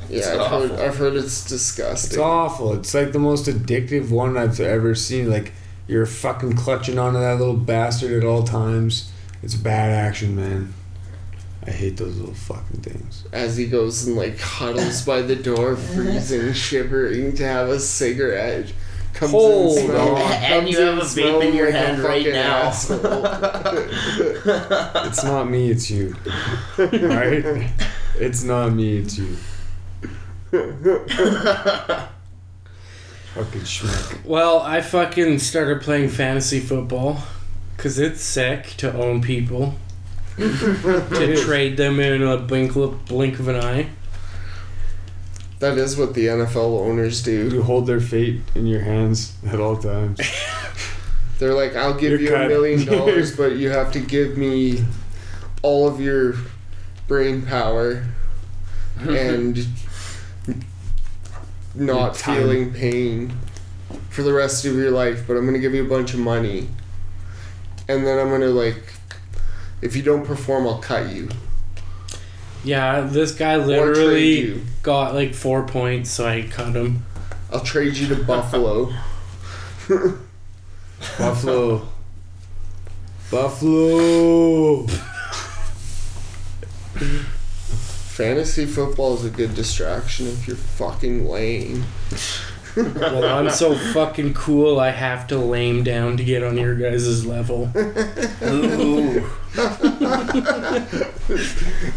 [0.10, 0.72] Yeah, It's I've heard.
[0.80, 2.12] I've heard it's disgusting.
[2.12, 2.74] It's awful.
[2.74, 5.30] It's like the most addictive one I've ever seen.
[5.30, 5.52] Like
[5.88, 9.12] you're fucking clutching onto that little bastard at all times.
[9.44, 10.74] It's bad action, man.
[11.68, 13.26] I hate those little fucking things.
[13.34, 18.72] As he goes and like huddles by the door, freezing, shivering to have a cigarette.
[19.16, 20.22] Comes Hold in smell- on.
[20.32, 22.58] And you have a in vape in your smelling hand right fucking now.
[22.68, 23.00] asshole.
[25.08, 26.16] It's not me, it's you.
[26.78, 27.70] Right?
[28.18, 29.38] It's not me, it's you.
[33.34, 34.24] Fucking schmuck.
[34.26, 37.20] well, I fucking started playing fantasy football
[37.76, 39.76] because it's sick to own people,
[40.38, 42.74] to trade them in a blink,
[43.08, 43.90] blink of an eye.
[45.60, 47.50] That is what the NFL owners do.
[47.50, 50.20] You hold their fate in your hands at all times.
[51.40, 52.46] They're like, I'll give You're you cut.
[52.46, 54.84] a million dollars, but you have to give me
[55.62, 56.36] all of your
[57.08, 58.06] brain power
[59.00, 59.66] and
[61.74, 63.34] not feeling pain
[64.10, 65.26] for the rest of your life.
[65.28, 66.70] But I'm gonna give you a bunch of money,
[67.90, 68.82] and then I'm gonna like,
[69.82, 71.30] if you don't perform, I'll cut you.
[72.66, 77.06] Yeah, this guy literally got like four points, so I cut him.
[77.54, 78.92] I'll trade you to Buffalo.
[81.20, 81.88] Buffalo.
[83.30, 84.88] Buffalo.
[88.16, 91.84] Fantasy football is a good distraction if you're fucking lame.
[92.76, 97.24] Well, I'm so fucking cool, I have to lame down to get on your guys'
[97.26, 97.70] level.
[97.76, 99.24] Ooh.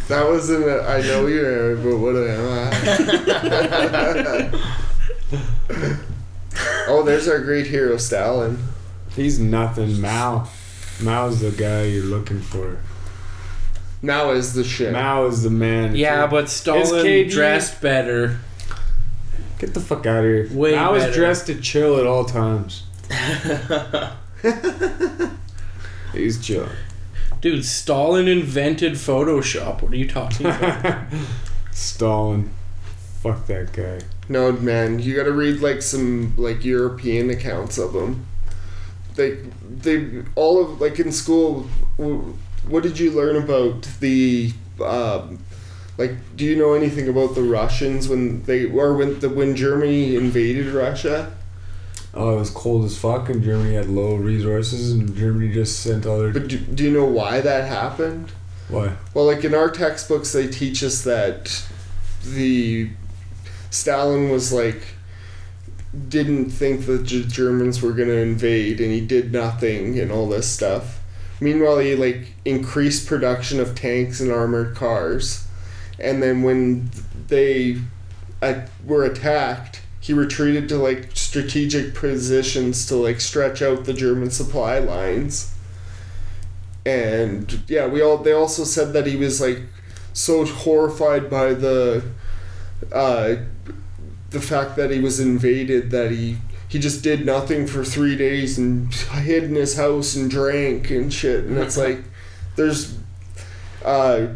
[0.09, 2.71] That wasn't a, I know you're, but what am I?
[6.89, 8.59] oh, there's our great hero, Stalin.
[9.15, 10.01] He's nothing.
[10.01, 10.49] Mao.
[11.03, 12.79] Mao's the guy you're looking for.
[14.01, 14.93] Now is the shit.
[14.93, 15.97] Mao is the man.
[15.97, 18.39] Yeah, but Is Stalin KD dressed better.
[19.59, 20.49] Get the fuck out of here.
[20.53, 21.15] Way Mao is better.
[21.15, 22.85] dressed to chill at all times.
[26.13, 26.69] He's chill.
[27.41, 29.83] Dude, Stalin invented Photoshop.
[29.83, 31.05] What are you talking about?
[31.73, 32.51] Stalin.
[33.23, 34.01] Fuck that guy.
[34.29, 38.27] No, man, you gotta read like some like European accounts of them.
[39.15, 39.39] They,
[39.69, 41.63] they all of like in school.
[41.97, 44.53] What did you learn about the,
[44.85, 45.39] um,
[45.99, 46.13] like?
[46.37, 50.69] Do you know anything about the Russians when they or when the when Germany invaded
[50.69, 51.33] Russia?
[52.15, 56.07] Oh, it was cold as fuck, and Germany had low resources, and Germany just sent
[56.07, 56.33] all their.
[56.33, 58.33] But do, do you know why that happened?
[58.69, 58.97] Why?
[59.13, 61.65] Well, like in our textbooks, they teach us that
[62.25, 62.91] the
[63.71, 64.83] Stalin was like
[66.09, 70.51] didn't think the G- Germans were gonna invade, and he did nothing and all this
[70.51, 71.01] stuff.
[71.41, 75.47] Meanwhile, he like increased production of tanks and armored cars,
[75.99, 76.91] and then when
[77.29, 77.81] they
[78.43, 84.31] uh, were attacked, he retreated to like strategic positions to like stretch out the German
[84.31, 85.55] supply lines
[86.89, 89.61] and yeah, we all they also said that he was like
[90.15, 92.03] so horrified by the
[92.93, 93.37] uh,
[94.31, 96.39] the fact that he was invaded that he
[96.69, 101.13] he just did nothing for three days and hid in his house and drank and
[101.13, 101.45] shit.
[101.45, 101.99] And it's like
[102.57, 102.99] there's
[103.85, 104.29] uh,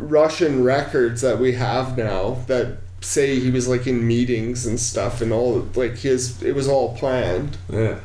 [0.00, 5.20] Russian records that we have now that say he was like in meetings and stuff
[5.22, 7.56] and all like his it was all planned.
[7.68, 7.98] Yeah.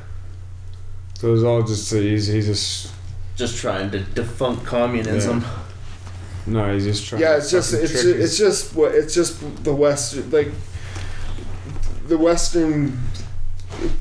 [1.15, 2.93] So it was all just he's he's just
[3.35, 5.43] Just trying to defunct communism.
[6.45, 7.21] no he's just trying.
[7.21, 10.51] yeah to it's just it's just, it's just what it's just the western like
[12.07, 12.99] the western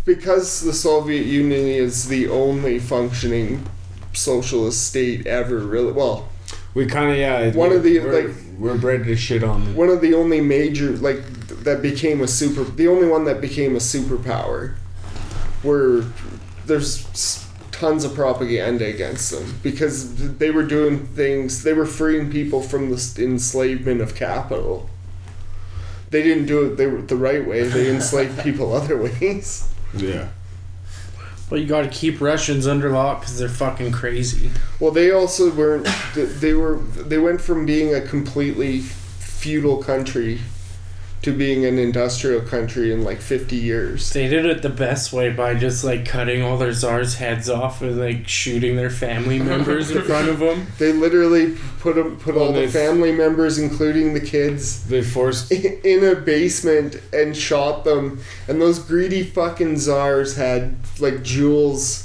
[0.05, 3.67] because the soviet union is the only functioning
[4.13, 6.29] socialist state ever really well
[6.75, 7.51] we kind of yeah.
[7.53, 9.75] One of the, we're, like- we're bred to shit on them.
[9.77, 11.23] one of the only major like
[11.65, 14.75] that became a super the only one that became a superpower
[15.63, 16.03] where
[16.67, 22.63] there's tons of propaganda against them because they were doing things they were freeing people
[22.63, 24.89] from the enslavement of capital
[26.11, 30.29] they didn't do it they were the right way they enslaved people other ways Yeah.
[31.55, 34.51] But you gotta keep Russians under lock because they're fucking crazy.
[34.81, 35.87] well they also weren't
[36.17, 40.41] they were they went from being a completely feudal country
[41.25, 44.13] to being an industrial country in like 50 years.
[44.13, 47.83] They did it the best way by just like cutting all their czars' heads off
[47.83, 50.67] and like shooting their family members in front of them.
[50.79, 55.51] They literally put 'em- put all the family members, including the kids, They forced.
[55.53, 58.21] in a basement and shot them.
[58.49, 62.04] And those greedy fucking czars had like jewels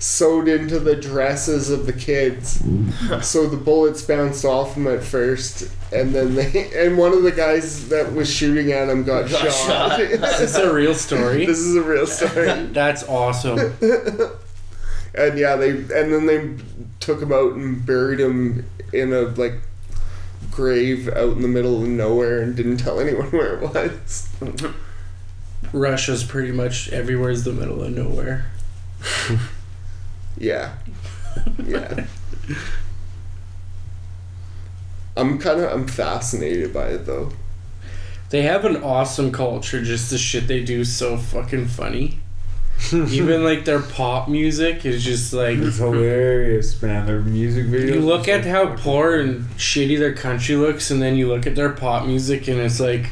[0.00, 2.58] sewed into the dresses of the kids.
[2.62, 3.22] Mm.
[3.22, 7.32] so the bullets bounced off them at first, and then they and one of the
[7.32, 9.98] guys that was shooting at him got, Got shot.
[9.98, 10.00] shot.
[10.00, 11.46] Is a real story?
[11.46, 12.46] this is a real story.
[12.72, 13.58] That's awesome.
[15.14, 16.54] and yeah, they and then they
[17.00, 19.54] took him out and buried him in a like
[20.50, 24.28] grave out in the middle of nowhere and didn't tell anyone where it was.
[25.72, 28.46] Russia's pretty much everywhere's the middle of nowhere.
[30.38, 30.74] Yeah.
[31.64, 32.06] Yeah.
[35.16, 37.30] I'm kind of I'm fascinated by it though.
[38.30, 39.82] They have an awesome culture.
[39.82, 42.20] Just the shit they do is so fucking funny.
[42.92, 47.06] Even like their pop music is just like It's hilarious, man.
[47.06, 47.94] Their music videos.
[47.94, 51.26] you look at so how fucking- poor and shitty their country looks, and then you
[51.26, 53.10] look at their pop music, and it's like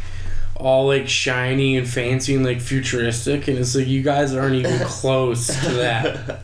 [0.55, 4.79] all like shiny and fancy and like futuristic, and it's like you guys aren't even
[4.87, 6.41] close to that.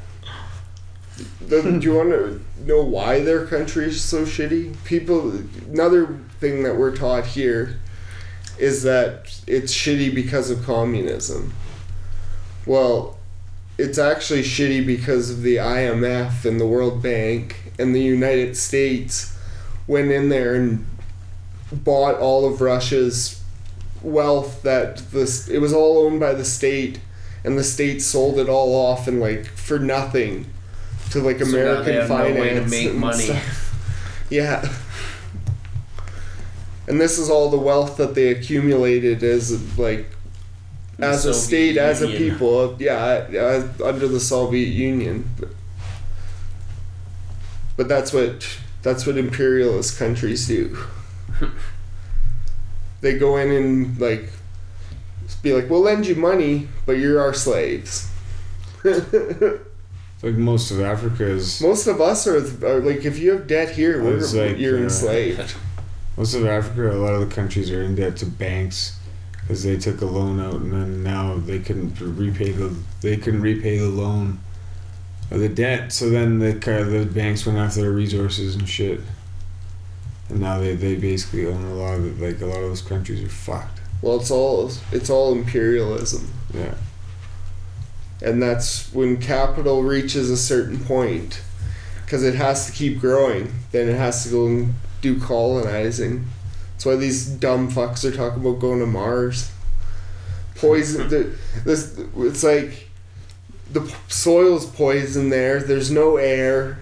[1.48, 4.82] The, do you want to know why their country is so shitty?
[4.84, 5.32] People,
[5.70, 7.78] another thing that we're taught here
[8.58, 11.52] is that it's shitty because of communism.
[12.66, 13.18] Well,
[13.78, 19.36] it's actually shitty because of the IMF and the World Bank and the United States
[19.86, 20.86] went in there and
[21.72, 23.42] bought all of Russia's
[24.02, 27.00] wealth that this it was all owned by the state
[27.44, 30.46] and the state sold it all off and like for nothing
[31.12, 33.24] to like So American no finance make and money.
[33.24, 34.26] stuff.
[34.30, 34.66] Yeah.
[36.88, 40.10] And this is all the wealth that they accumulated as like
[40.98, 45.28] The as a Soviet state, as a people, yeah, as, under the Soviet Union.
[45.38, 45.50] But,
[47.76, 48.46] but that's what
[48.82, 50.76] that's what imperialist countries do.
[53.00, 54.32] they go in and like
[55.42, 58.10] be like, "We'll lend you money, but you're our slaves."
[60.22, 61.60] Like most of Africa is.
[61.60, 64.82] Most of us are, are like, if you have debt here, we're, like, you're uh,
[64.82, 65.54] enslaved.
[66.16, 68.98] Most of Africa, a lot of the countries are in debt to banks
[69.40, 73.40] because they took a loan out and then now they couldn't repay the they couldn't
[73.40, 74.38] repay the loan
[75.30, 75.92] or the debt.
[75.92, 79.00] So then the kind of the banks went after their resources and shit.
[80.28, 82.24] And now they, they basically own a lot of it.
[82.24, 83.80] Like a lot of those countries are fucked.
[84.02, 86.30] Well, it's all it's all imperialism.
[86.52, 86.74] Yeah.
[88.22, 91.42] And that's when capital reaches a certain point
[92.04, 96.24] because it has to keep growing then it has to go and do colonizing.
[96.72, 99.50] That's why these dumb fucks are talking about going to mars.
[100.54, 101.08] Poison
[101.64, 102.88] this it's like
[103.72, 106.78] the soil's poison there there's no air.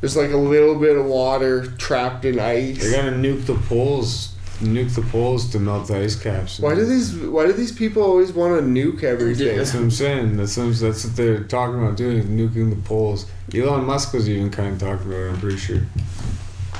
[0.00, 2.80] There's like a little bit of water trapped in ice.
[2.80, 6.58] They're gonna nuke the poles, nuke the poles to melt the ice caps.
[6.60, 9.90] why do these why do these people always want to nuke everything That's what I'm
[9.90, 10.36] saying.
[10.36, 13.26] That's what, that's what they're talking about doing, is nuking the poles.
[13.54, 15.80] Elon Musk was even kind of talking about it, I'm pretty sure.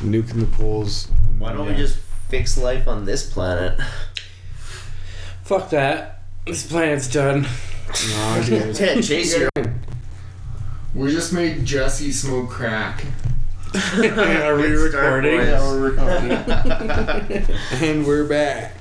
[0.00, 1.08] Nuking the poles.
[1.38, 3.80] Why don't we just fix life on this planet?
[5.44, 6.22] Fuck that.
[6.46, 7.46] This planet's done.
[8.08, 8.78] No, dude.
[8.78, 9.50] Yeah, Chase, you're
[10.94, 13.04] we just made jesse smoke crack
[13.74, 15.36] Are we recording?
[15.36, 16.32] Yeah, we're recording.
[17.72, 18.74] and we're back.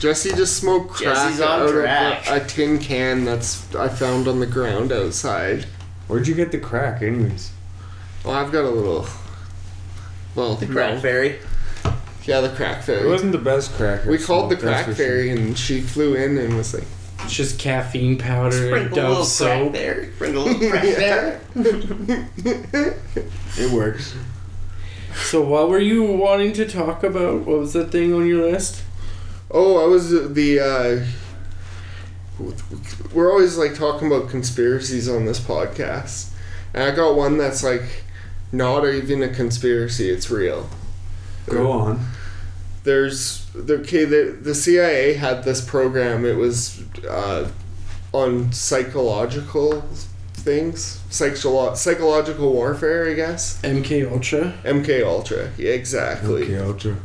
[0.00, 2.26] Jesse just smoked crack out track.
[2.26, 5.66] of a, a tin can that's I found on the ground outside.
[6.08, 7.52] Where'd you get the crack, anyways?
[8.24, 9.06] Well, I've got a little.
[10.34, 10.72] Well, the no.
[10.72, 11.38] crack fairy.
[12.24, 13.06] Yeah, the crack fairy.
[13.06, 14.04] It wasn't the best crack.
[14.04, 15.06] We called the crack for sure.
[15.06, 16.97] fairy, and she flew in and was like, It's
[17.28, 20.12] just caffeine powder and Sprinkle a Dove little crack there.
[20.14, 20.82] Sprinkle a little crack
[21.54, 21.54] there.
[23.58, 24.14] It works.
[25.24, 27.44] So what were you wanting to talk about?
[27.46, 28.82] What was that thing on your list?
[29.50, 31.06] "Oh, I was uh, the." Uh,
[33.12, 36.30] we're always like talking about conspiracies on this podcast,
[36.72, 38.04] and I got one that's like
[38.52, 40.70] not even a conspiracy; it's real.
[41.48, 42.06] Go on.
[42.84, 46.24] there's the okay the, the CIA had this program.
[46.24, 47.48] It was uh,
[48.12, 49.82] on psychological
[50.34, 51.00] things.
[51.10, 53.60] Psycholo- psychological warfare I guess.
[53.62, 54.54] MK Ultra.
[54.64, 56.42] MK Ultra yeah exactly.
[56.44, 56.96] Okay, Ultra.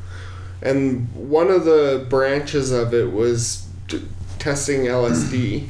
[0.62, 4.08] and one of the branches of it was t-
[4.40, 5.68] testing LSD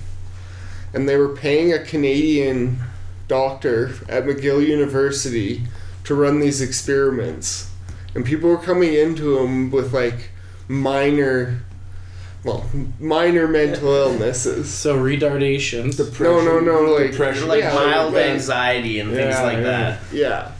[0.93, 2.79] and they were paying a Canadian
[3.27, 5.63] doctor at McGill University
[6.03, 7.71] to run these experiments.
[8.13, 10.29] And people were coming into him with like
[10.67, 11.61] minor
[12.43, 12.65] well,
[12.99, 14.69] minor mental illnesses.
[14.73, 15.97] So retardation.
[16.19, 17.47] No, no, no, like depression.
[17.47, 19.63] like Yeah, mild like, anxiety and things Yeah, like yeah.
[19.63, 19.99] that.
[20.11, 20.51] Yeah.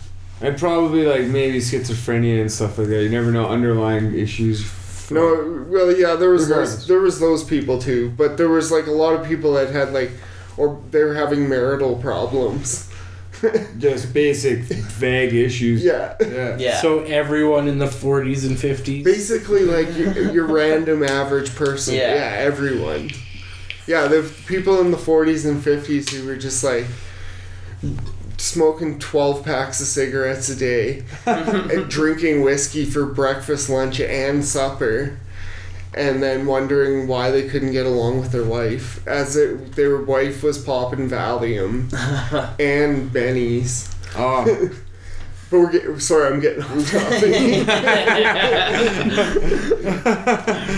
[0.42, 3.04] And probably like maybe schizophrenia and stuff like that.
[3.04, 5.10] You never know underlying issues.
[5.12, 6.76] No, well, yeah, there was Regardless.
[6.76, 9.70] those, there was those people too, but there was like a lot of people that
[9.70, 10.12] had like,
[10.56, 12.90] or they were having marital problems.
[13.78, 15.84] just basic vague issues.
[15.84, 16.58] yeah, Yeah.
[16.58, 16.82] Yeah.
[16.82, 19.04] So everyone in the 40s and 50s.
[19.04, 21.96] basically like your, your random average person.
[21.96, 22.16] Yeah.
[22.16, 22.36] Yeah.
[22.40, 23.10] everyone.
[23.86, 26.86] Yeah, the people in the forties and fifties who were just like
[28.38, 35.18] smoking twelve packs of cigarettes a day, and drinking whiskey for breakfast, lunch, and supper.
[35.96, 40.42] And then wondering why they couldn't get along with their wife, as it, their wife
[40.42, 41.94] was popping Valium
[42.60, 43.94] and Benny's.
[44.16, 44.72] Oh,
[45.54, 47.68] But we're getting sorry, I'm getting off topic.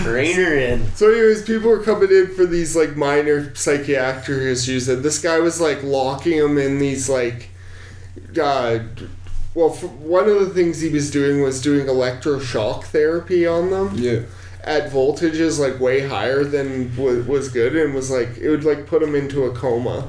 [0.06, 0.94] Rainer in.
[0.94, 5.38] So, anyways, people were coming in for these like minor psychiatric issues, and this guy
[5.38, 7.48] was like locking them in these like,
[8.38, 8.80] uh,
[9.54, 14.20] well, one of the things he was doing was doing electroshock therapy on them yeah.
[14.66, 18.86] At voltages like way higher than wa- was good, and was like it would like
[18.86, 20.08] put them into a coma,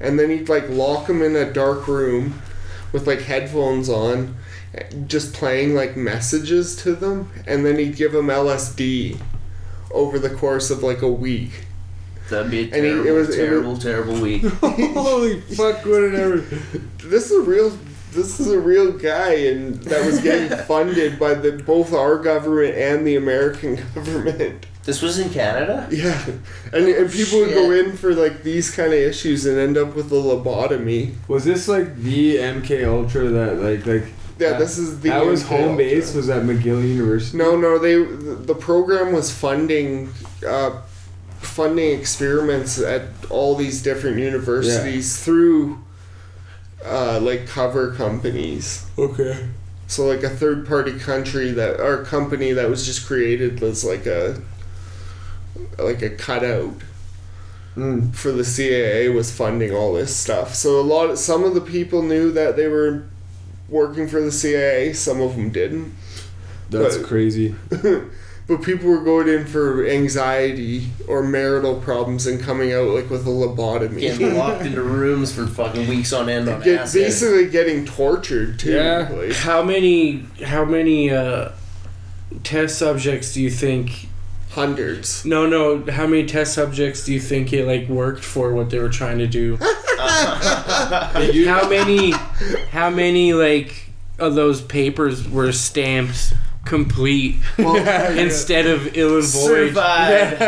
[0.00, 2.40] and then he'd like lock them in a dark room
[2.92, 4.36] with like headphones on.
[5.08, 9.18] Just playing like messages to them, and then he'd give them LSD
[9.90, 11.64] over the course of like a week.
[12.28, 14.42] That'd be a And he- terrible, it was- it was- terrible, terrible week.
[14.62, 15.84] Holy fuck!
[15.84, 16.36] Would it ever?
[16.98, 17.76] This is a real.
[18.12, 22.74] This is a real guy, and that was getting funded by the both our government
[22.76, 24.66] and the American government.
[24.84, 25.86] This was in Canada?
[25.90, 26.18] Yeah,
[26.72, 29.94] and, and people would go in for like these kind of issues and end up
[29.94, 31.14] with a lobotomy.
[31.28, 34.04] Was this like the MK Ultra that like like?
[34.38, 35.76] Yeah, that- this is the that was MK home Ultra.
[35.76, 36.14] base.
[36.14, 37.36] Was at McGill University?
[37.36, 40.10] No, no, they the the program was funding,
[40.46, 40.80] uh,
[41.40, 45.78] funding experiments at all these different universities through,
[46.84, 48.86] uh, like cover companies.
[48.98, 49.48] Okay.
[49.86, 54.06] So like a third party country that or company that was just created was like
[54.06, 54.40] a,
[55.78, 56.74] like a cutout
[57.76, 58.12] Mm.
[58.12, 60.56] for the CAA was funding all this stuff.
[60.56, 63.04] So a lot of some of the people knew that they were
[63.68, 64.92] working for the CAA.
[64.94, 65.94] Some of them didn't.
[66.68, 67.54] That's But- crazy.
[68.50, 73.24] But people were going in for anxiety or marital problems and coming out like with
[73.24, 74.00] a lobotomy.
[74.00, 77.00] Getting locked into rooms for fucking weeks on end on Get, acid.
[77.04, 78.72] basically getting tortured too.
[78.72, 79.08] Yeah.
[79.12, 81.50] like- How many how many uh,
[82.42, 84.08] test subjects do you think?
[84.50, 85.24] hundreds.
[85.24, 85.84] No, no.
[85.88, 89.18] How many test subjects do you think it like worked for what they were trying
[89.18, 89.56] to do?
[90.00, 92.10] how many?
[92.72, 96.34] How many like of those papers were stamped
[96.70, 99.68] complete instead of ill and void?
[99.68, 100.38] Survive.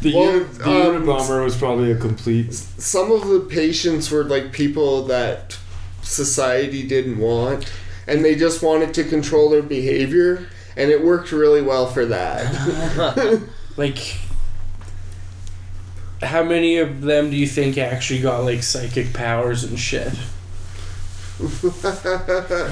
[0.00, 2.54] The, Well, Uni- the um, Unabomber was probably a complete.
[2.54, 5.58] Some of the patients were like people that
[6.02, 7.70] society didn't want,
[8.06, 10.46] and they just wanted to control their behavior,
[10.76, 13.42] and it worked really well for that.
[13.76, 14.16] Like,
[16.22, 20.14] how many of them do you think actually got like psychic powers and shit?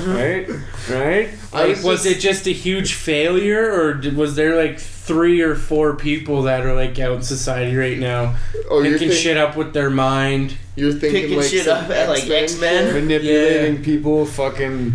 [0.07, 0.49] Right?
[0.91, 1.29] Right?
[1.53, 5.55] I Like, was it just a huge failure, or did, was there like three or
[5.55, 8.37] four people that are like out in society right now
[8.71, 10.57] Oh, you're, picking think- shit up with their mind?
[10.77, 12.85] you're thinking Picking like shit up at, like, X-Men X-Men?
[12.87, 12.95] shit?
[12.95, 14.95] Manipulating people, fucking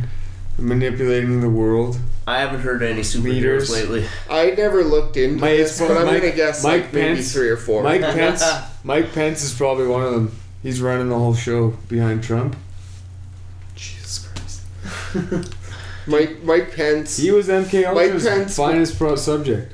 [0.57, 1.97] manipulating the world.
[2.27, 3.71] I haven't heard any superheroes Leaders.
[3.71, 4.05] lately.
[4.29, 7.49] I never looked into Mike- this, but I'm Mike- gonna guess Mike like maybe three
[7.49, 7.81] or four.
[7.83, 8.43] Mike Pence.
[8.83, 10.31] Mike Pence is probably one of them.
[10.61, 12.55] He's running the whole show behind Trump.
[15.13, 15.49] Jesus
[16.07, 17.17] Mike Mike Pence.
[17.17, 19.73] He was MK Mike Ultra's Pence- finest pro subject.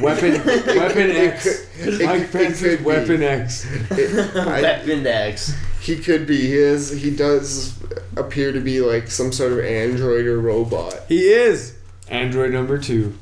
[0.00, 1.46] Weapon, Weapon X.
[1.78, 2.84] It Mike could- it Pence is could be.
[2.84, 3.66] Weapon X.
[3.90, 5.54] It- I- That Vindex.
[5.80, 6.36] he could be.
[6.36, 6.90] He is.
[6.90, 7.74] He does
[8.16, 11.00] appear to be like some sort of android or robot.
[11.08, 11.74] He is
[12.08, 13.14] Android number two.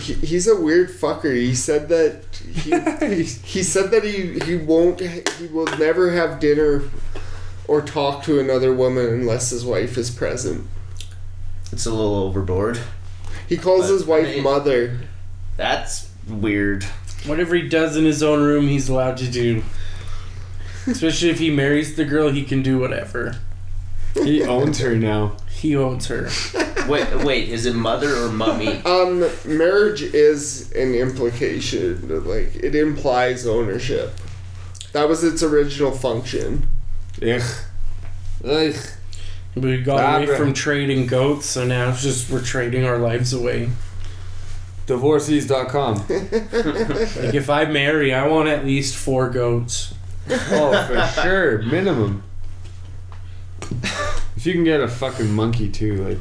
[0.00, 1.34] He, he's a weird fucker.
[1.36, 6.82] He said that he he said that he he won't he will never have dinner
[7.68, 10.66] or talk to another woman unless his wife is present.
[11.72, 12.78] It's a little overboard.
[13.48, 15.00] He calls But, his wife I mean- mother.
[15.56, 16.84] That's weird.
[17.24, 19.62] Whatever he does in his own room, he's allowed to do.
[20.86, 23.36] Especially if he marries the girl, he can do whatever.
[24.14, 25.36] He owns her now.
[25.50, 26.28] He owns her.
[26.88, 28.68] Wait, wait, is it mother or mummy?
[28.84, 32.24] Um, marriage is an implication.
[32.24, 34.12] Like it implies ownership.
[34.92, 36.68] That was its original function.
[37.22, 37.42] Ugh.
[38.44, 38.74] Ugh.
[39.54, 43.32] We got Ah, away from trading goats, so now it's just we're trading our lives
[43.32, 43.70] away.
[44.86, 46.04] Divorcees.com.
[46.08, 49.94] Like if I marry, I want at least four goats.
[50.28, 52.22] Oh, for sure, minimum.
[54.36, 56.18] If you can get a fucking monkey too, like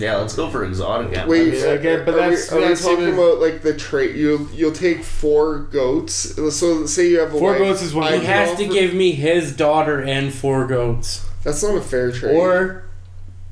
[0.00, 1.28] Yeah, let's go for exotic animals.
[1.30, 4.14] Wait, Yeah, okay, but are that's- we, are we talking even- about like the trait?
[4.16, 6.14] You'll you'll take four goats.
[6.56, 8.12] So say you have a Four wife, goats is one.
[8.12, 11.24] He has to offer- give me his daughter and four goats.
[11.44, 12.36] That's not a fair trade.
[12.36, 12.82] or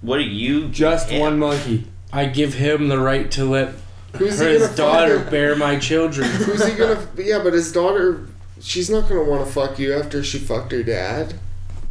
[0.00, 0.68] What are you?
[0.68, 1.20] just Yeah.
[1.20, 1.86] one monkey.
[2.12, 3.70] I give him the right to let
[4.16, 5.30] who's he his daughter fuck?
[5.30, 6.28] bear my children.
[6.28, 6.98] Who's he gonna?
[7.16, 8.26] Yeah, but his daughter.
[8.60, 11.34] She's not gonna want to fuck you after she fucked her dad.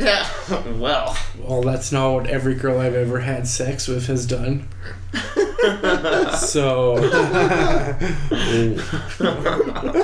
[0.03, 0.27] Yeah.
[0.77, 1.17] well.
[1.39, 4.67] Well, that's not what every girl I've ever had sex with has done.
[6.37, 6.95] So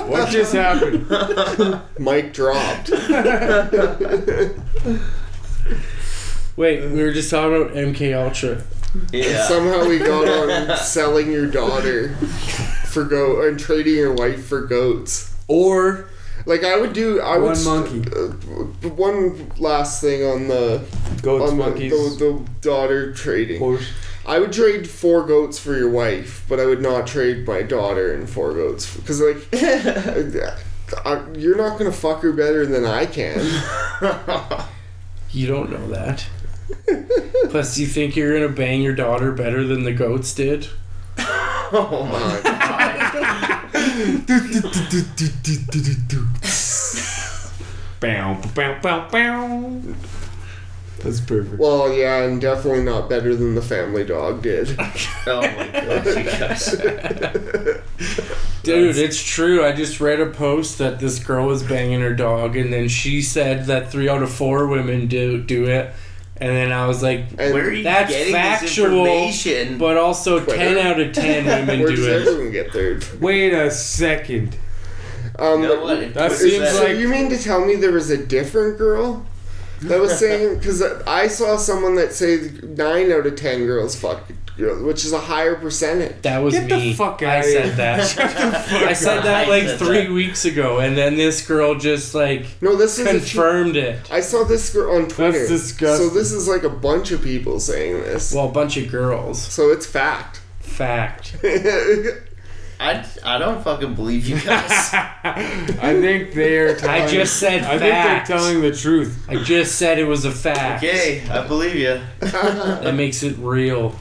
[0.06, 1.06] What just happened?
[1.98, 2.90] Mike dropped.
[6.56, 8.62] wait, we were just talking about MK Ultra.
[9.12, 9.46] Yeah.
[9.46, 12.14] Somehow we got on selling your daughter
[12.86, 15.34] for goat and trading your wife for goats.
[15.46, 16.09] Or
[16.46, 17.20] Like I would do.
[17.20, 18.10] I would One st- monkey.
[18.16, 20.84] Uh, one last thing on the
[21.22, 23.58] Goats, on the, monkeys, the, the daughter trading.
[23.58, 23.86] horse.
[24.26, 28.12] I would trade four goats for your wife, but I would not trade my daughter
[28.12, 29.36] and four goats because like
[31.04, 33.38] I, you're not gonna fuck her better than I can.
[35.30, 36.26] you don't know that.
[37.50, 40.68] Plus, you think you're gonna bang your daughter better than the goats did?
[41.18, 43.59] oh my god.
[48.00, 49.80] Bow, bow, bow, bow.
[51.02, 51.58] That's perfect.
[51.58, 54.78] Well, yeah, and definitely not better than the family dog did.
[55.26, 56.56] Oh my god.
[58.62, 59.62] Dude, it's true.
[59.62, 63.20] I just read a post that this girl was banging her dog, and then she
[63.20, 65.94] said that three out of four women do do it.
[66.40, 69.78] And then I was like, Where are you That's getting factual, this information?
[69.78, 70.56] but also Twitter?
[70.56, 72.26] 10 out of 10 women Where do it.
[72.26, 73.12] everyone get theirs?
[73.20, 74.56] Wait a second.
[75.38, 76.14] Um, you know what?
[76.14, 79.26] That is- seems so like- you mean to tell me there was a different girl
[79.82, 84.22] that was saying because I saw someone that said nine out of ten girls fuck,
[84.28, 86.22] girls, which is a higher percentage.
[86.22, 86.92] That was Get the me.
[86.94, 87.74] fuck I outta said here.
[87.76, 88.00] that.
[88.88, 90.10] I said that like said three that.
[90.12, 94.10] weeks ago, and then this girl just like No, this is a few- confirmed it.
[94.10, 95.38] I saw this girl on Twitter.
[95.38, 96.08] That's disgusting.
[96.08, 98.32] So this is like a bunch of people saying this.
[98.34, 99.40] Well, a bunch of girls.
[99.40, 100.40] So it's fact.
[100.60, 101.36] Fact.
[102.82, 104.70] I, I don't fucking believe you guys.
[104.94, 106.74] I think they are.
[106.74, 108.26] Telling, I just said I fact.
[108.26, 109.22] think they're telling the truth.
[109.28, 110.82] I just said it was a fact.
[110.82, 112.00] okay, I believe you.
[112.20, 113.94] That makes it real.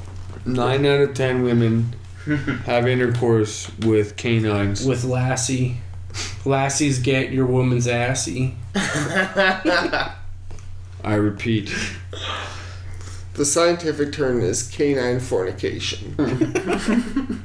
[0.45, 1.93] Nine out of ten women
[2.65, 4.85] have intercourse with canines.
[4.85, 5.77] With Lassie.
[6.45, 8.55] Lassies get your woman's assy.
[8.75, 10.15] I
[11.03, 11.73] repeat.
[13.35, 16.15] the scientific term is canine fornication.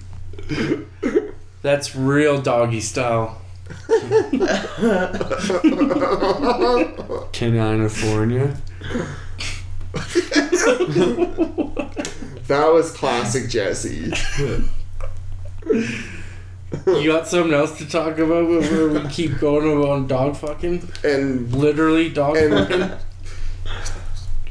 [1.63, 3.41] That's real doggy style.
[3.89, 4.49] Canine
[7.33, 8.57] Caninifornia.
[12.49, 14.13] that was classic Jesse.
[16.87, 20.89] You got something else to talk about where we keep going about dog fucking?
[21.05, 22.99] And Literally dog fucking?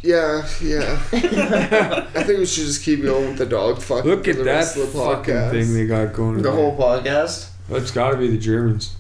[0.02, 1.02] yeah, yeah.
[1.12, 4.10] I think we should just keep going with the dog fucking.
[4.10, 6.38] Look for at the that rest of the fucking thing they got going.
[6.38, 6.52] The there.
[6.54, 7.50] whole podcast?
[7.68, 8.96] That's got to be the Germans.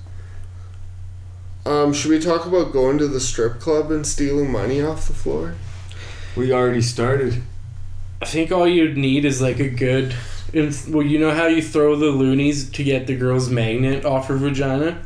[1.65, 5.13] Um, should we talk about going to the strip club and stealing money off the
[5.13, 5.55] floor?
[6.35, 7.41] We already started.
[8.24, 10.15] I think all you'd need is like a good.
[10.53, 14.28] It's, well, you know how you throw the loonies to get the girl's magnet off
[14.28, 15.03] her vagina?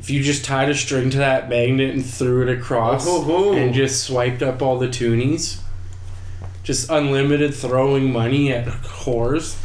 [0.00, 3.72] If you just tied a string to that magnet and threw it across Oh, and
[3.72, 5.60] just swiped up all the toonies,
[6.64, 9.56] just unlimited throwing money at whores.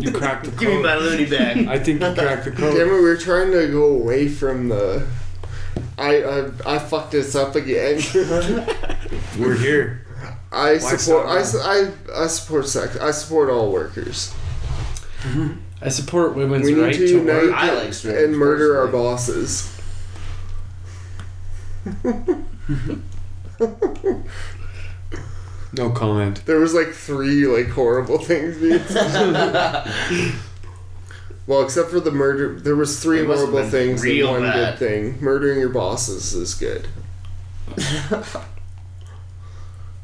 [0.00, 0.58] You cracked the code.
[0.58, 1.68] Give me my loony bag.
[1.68, 2.74] I think you cracked the code.
[2.74, 5.06] Damn it, we were trying to go away from the.
[5.96, 8.02] I I, I fucked this up again.
[9.38, 10.03] We're here.
[10.54, 12.96] I Why support I, su- I I support sex.
[12.96, 14.32] I support all workers.
[15.22, 15.52] Mm-hmm.
[15.82, 17.52] I support women's We need right to to unite work.
[17.54, 19.70] I like and murder our bosses.
[25.72, 26.44] No comment.
[26.46, 29.92] There was like three like horrible things being said.
[31.46, 34.54] Well, except for the murder, there was three It horrible things and one bad.
[34.54, 35.20] good thing.
[35.22, 36.88] Murdering your bosses is good.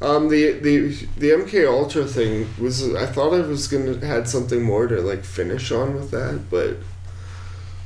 [0.01, 0.87] um, the the
[1.17, 2.93] the MK Ultra thing was.
[2.95, 6.77] I thought I was gonna had something more to like finish on with that, but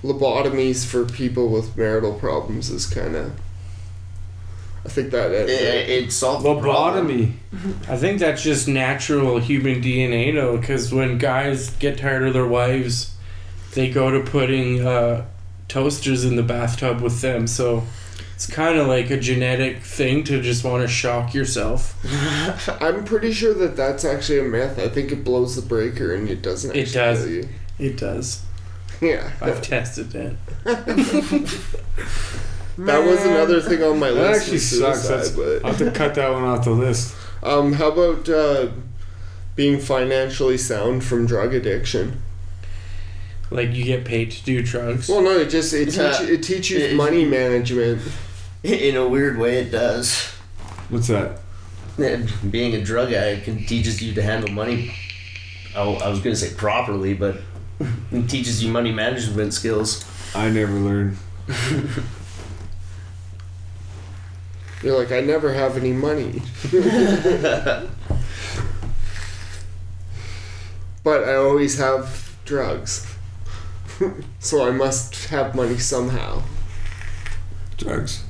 [0.01, 3.33] lobotomies for people with marital problems is kind of.
[4.85, 7.07] I think that it, It, it solved the problem.
[7.09, 7.31] Lobotomy.
[7.89, 12.45] I think that's just natural human DNA, though, because when guys get tired of their
[12.45, 13.15] wives,
[13.73, 15.25] they go to putting uh,
[15.67, 17.47] toasters in the bathtub with them.
[17.47, 17.83] So
[18.35, 21.95] it's kind of like a genetic thing to just want to shock yourself.
[22.81, 24.77] I'm pretty sure that that's actually a myth.
[24.77, 26.75] I think it blows the breaker and it doesn't.
[26.75, 27.19] It actually does.
[27.23, 27.49] kill you.
[27.79, 28.41] It does.
[29.01, 29.29] Yeah.
[29.41, 30.37] I've tested it.
[32.77, 34.41] That was another thing on my That list.
[34.41, 35.07] actually was sucks.
[35.07, 37.15] That's, but- I'll have to cut that one off the list.
[37.41, 38.67] Um, how about uh,
[39.55, 42.21] being financially sound from drug addiction?
[43.51, 45.07] Like you get paid to do drugs.
[45.07, 48.01] Well, no, it just it teach, it teaches money management.
[48.73, 50.25] In a weird way, it does.
[50.89, 51.37] What's that?
[52.49, 54.95] Being a drug addict can teaches you to handle money.
[55.75, 57.37] Oh, I was gonna say properly, but
[58.11, 60.03] it teaches you money management skills.
[60.33, 61.15] I never learned.
[64.81, 66.41] You're like, I never have any money,
[71.03, 73.15] but I always have drugs,
[74.39, 76.41] so I must have money somehow.
[77.77, 78.24] Drugs.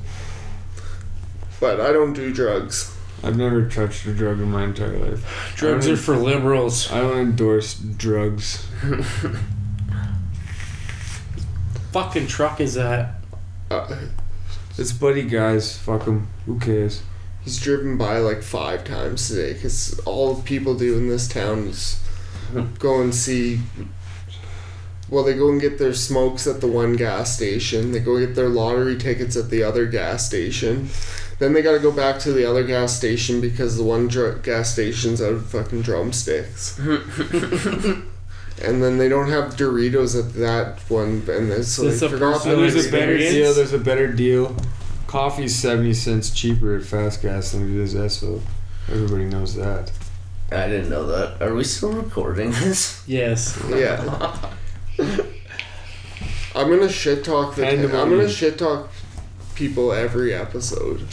[1.65, 2.95] But I don't do drugs.
[3.23, 5.53] I've never touched a drug in my entire life.
[5.55, 6.91] drugs I are don't- for liberals.
[6.91, 8.67] I don't endorse drugs.
[11.91, 13.15] Fucking truck is that?
[13.71, 13.87] Uh,
[14.77, 15.75] It's buddy guys.
[15.75, 16.27] Fuck them.
[16.45, 17.01] Who cares?
[17.43, 21.99] he's driven by like five times today because all people do in this town is
[22.77, 23.61] go and see.
[25.09, 27.91] Well, they go and get their smokes at the one gas station.
[27.91, 30.89] They go get their lottery tickets at the other gas station.
[31.39, 34.41] Then they got to go back to the other gas station because the one dr-
[34.43, 36.79] gas station's out of fucking drumsticks.
[36.79, 38.05] and
[38.81, 42.33] then they don't have Doritos at that one, and then, so It's they a forgot
[42.35, 43.33] personal the And there's a better experience.
[43.35, 43.53] deal.
[43.53, 44.55] There's a better deal.
[45.07, 48.41] Coffee's seventy cents cheaper at Fast Gas than it is Esso.
[48.89, 49.91] Everybody knows that.
[50.51, 51.41] I didn't know that.
[51.41, 53.03] Are we still recording this?
[53.07, 53.61] Yes.
[53.69, 54.37] Yeah.
[56.55, 57.67] I'm gonna shit talk the.
[57.67, 58.89] I'm gonna shit talk
[59.55, 61.05] people every episode.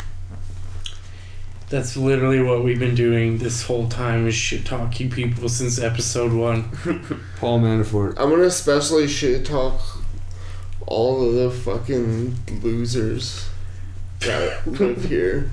[1.73, 6.31] That's literally what we've been doing this whole time is shit talking people since episode
[6.31, 6.65] one.
[7.39, 8.11] Paul Manafort.
[8.19, 9.81] I'm gonna especially shit talk
[10.87, 13.49] all of the fucking losers
[14.21, 15.51] that live here.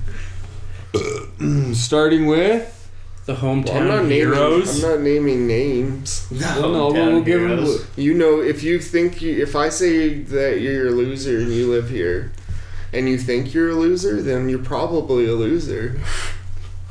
[1.72, 2.76] Starting with.
[3.24, 4.10] The Well, I'm hometown not naming.
[4.10, 4.84] heroes.
[4.84, 6.26] I'm not naming names.
[6.30, 7.66] Well, no, but we'll give him.
[7.96, 11.70] You know, if you think you, if I say that you're a loser and you
[11.70, 12.32] live here,
[12.92, 16.00] and you think you're a loser, then you're probably a loser.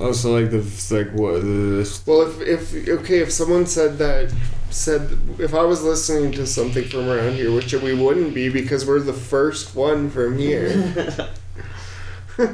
[0.01, 1.41] Oh, so like the it's like what?
[1.41, 4.33] The, Well, if if okay, if someone said that
[4.69, 8.85] said if I was listening to something from around here, which we wouldn't be because
[8.85, 10.69] we're the first one from here,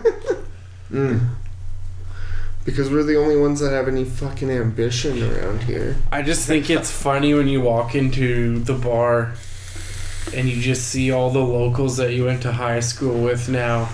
[0.92, 1.30] mm,
[2.64, 5.98] because we're the only ones that have any fucking ambition around here.
[6.12, 9.36] I just think it's funny when you walk into the bar
[10.36, 13.90] and you just see all the locals that you went to high school with now.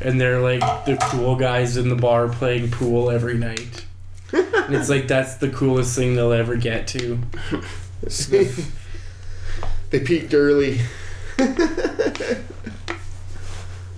[0.00, 3.84] And they're like the cool guys in the bar playing pool every night.
[4.32, 7.18] and it's like that's the coolest thing they'll ever get to.
[9.90, 10.80] they peaked early.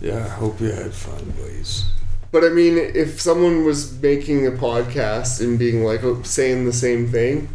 [0.01, 1.84] yeah, I hope you had fun, boys.
[2.32, 6.72] But I mean, if someone was making a podcast and being like oh, saying the
[6.72, 7.49] same thing,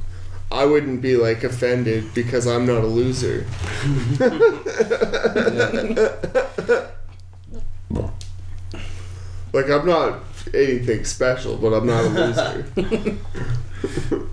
[0.52, 3.46] I wouldn't be like offended because I'm not a loser.
[9.54, 10.24] like I'm not
[10.54, 12.66] anything special, but I'm not a loser.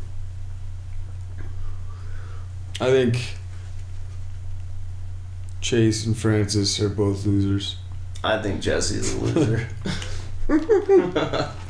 [2.81, 3.37] I think
[5.61, 7.77] Chase and Francis are both losers.
[8.23, 9.69] I think Jesse's a loser.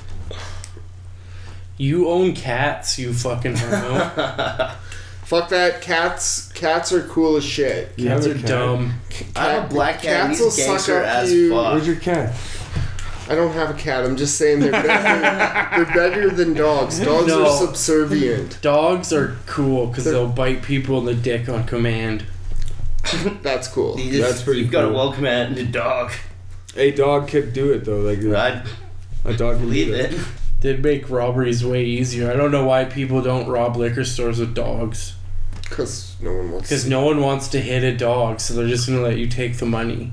[1.78, 4.08] You own cats, you fucking homo.
[5.24, 5.82] Fuck that.
[5.82, 6.50] Cats.
[6.52, 7.92] Cats are cool as shit.
[7.96, 8.46] You Cats are a cat?
[8.46, 8.94] dumb.
[9.34, 10.28] I'm a black cat.
[10.28, 11.50] Cats He's will suck gangster up as you.
[11.50, 11.72] fuck.
[11.74, 12.34] Where's your cat?
[13.28, 14.04] I don't have a cat.
[14.04, 14.84] I'm just saying they're better.
[15.84, 17.00] they're better than dogs.
[17.00, 17.44] Dogs No.
[17.44, 18.62] are subservient.
[18.62, 22.24] Dogs are cool because They're- they'll bite people in the dick on command.
[23.42, 23.98] That's cool.
[23.98, 24.96] You just, That's pretty You've got a cool.
[24.96, 26.12] well commanded dog.
[26.76, 28.00] A dog could do it though.
[28.00, 28.62] Like I
[29.24, 30.12] a dog can believe do that.
[30.12, 30.20] it.
[30.60, 32.30] They'd make robberies way easier.
[32.30, 35.14] I don't know why people don't rob liquor stores with dogs.
[35.62, 36.68] Because no one wants.
[36.68, 39.58] Because no one wants to hit a dog, so they're just gonna let you take
[39.58, 40.12] the money.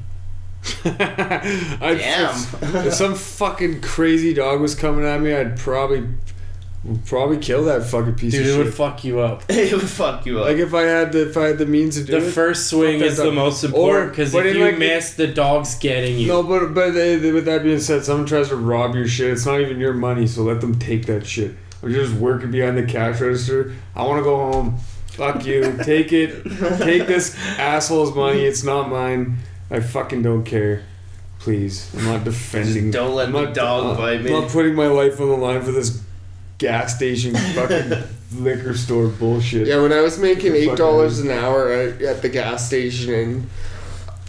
[0.86, 2.36] I'd, Damn.
[2.36, 6.08] If, if some fucking crazy dog was coming at me, I'd probably
[6.84, 8.66] would probably kill that fucking piece Dude, of it shit.
[8.66, 9.44] would fuck you up.
[9.50, 10.48] it would fuck you up.
[10.48, 12.20] like if I had the if I had the means to do it.
[12.20, 13.36] The first swing is that the dog.
[13.36, 16.28] most Or- important because if you like, miss, the dog's getting you.
[16.28, 19.32] No, but but uh, with that being said, someone tries to rob your shit.
[19.32, 21.56] It's not even your money, so let them take that shit.
[21.82, 23.74] Or you're just working behind the cash register.
[23.96, 24.78] I want to go home.
[25.08, 25.78] Fuck you.
[25.84, 26.44] take it.
[26.80, 28.40] Take this asshole's money.
[28.42, 29.38] It's not mine.
[29.70, 30.84] I fucking don't care.
[31.40, 32.92] Please, I'm not defending.
[32.92, 34.32] Just don't let I'm the not, dog I'm bite me.
[34.32, 36.02] not putting my life on the line for this
[36.58, 38.04] gas station fucking
[38.44, 39.68] liquor store bullshit.
[39.68, 43.50] Yeah, when I was making eight dollars an hour at, at the gas station, and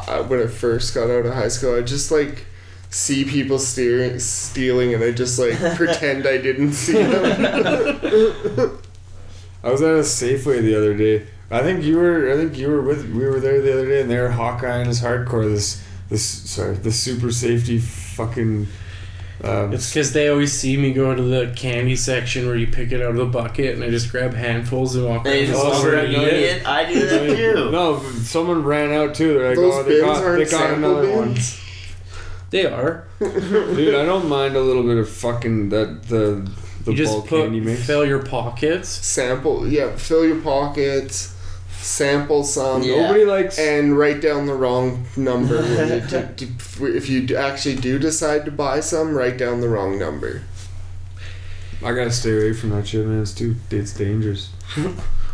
[0.08, 2.46] uh, when I first got out of high school, I just like
[2.90, 8.80] see people steering, stealing, and I just like pretend I didn't see them.
[9.64, 11.26] I was at a Safeway the other day.
[11.50, 12.32] I think you were.
[12.32, 13.10] I think you were with.
[13.10, 15.48] We were there the other day, and they were Hawkeye and his hardcore.
[15.48, 16.24] This, this.
[16.24, 18.66] Sorry, the super safety fucking.
[19.44, 22.92] Um, It's because they always see me go to the candy section where you pick
[22.92, 25.52] it out of the bucket and I just grab handfuls and walk They around.
[25.52, 26.26] just Oh, over and eat yeah.
[26.28, 26.66] it.
[26.66, 27.70] I do that too.
[27.70, 29.34] no, someone ran out too.
[29.34, 31.60] They're like, Those oh, they got, they got another bins.
[32.50, 33.04] They are.
[33.18, 36.48] Dude, I don't mind a little bit of fucking that the
[36.84, 37.84] the you just bulk put candy mix.
[37.84, 38.88] fill your pockets.
[38.88, 41.33] Sample, yeah, fill your pockets,
[41.84, 43.02] sample some, Yeah.
[43.02, 43.58] Nobody likes.
[43.58, 45.60] and write down the wrong number.
[45.62, 49.68] when you do- do- if you actually do decide to buy some, write down the
[49.68, 50.42] wrong number.
[51.82, 53.20] I gotta stay away from that shit, man.
[53.22, 53.56] It's too.
[53.70, 54.50] It's dangerous.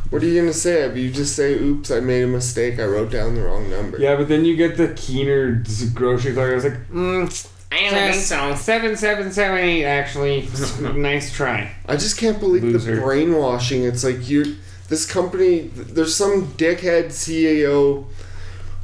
[0.08, 0.82] What are you gonna say?
[0.82, 2.80] If you just say, "Oops, I made a mistake.
[2.80, 5.62] I wrote down the wrong number." Yeah, but then you get the keener
[5.94, 6.50] grocery clerk.
[6.50, 8.56] I was like, mm, I don't think so.
[8.56, 9.84] seven seven seven eight.
[9.84, 10.48] Actually,
[10.96, 11.70] nice try.
[11.86, 12.96] I just can't believe Loser.
[12.96, 13.84] the brainwashing.
[13.84, 14.56] It's like you,
[14.90, 15.60] this company.
[15.74, 18.04] There's some dickhead CEO,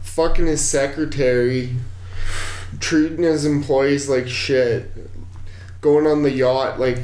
[0.02, 1.76] fucking his secretary,
[2.80, 4.90] treating his employees like shit,
[5.82, 7.00] going on the yacht like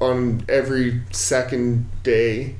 [0.00, 2.54] on every second day,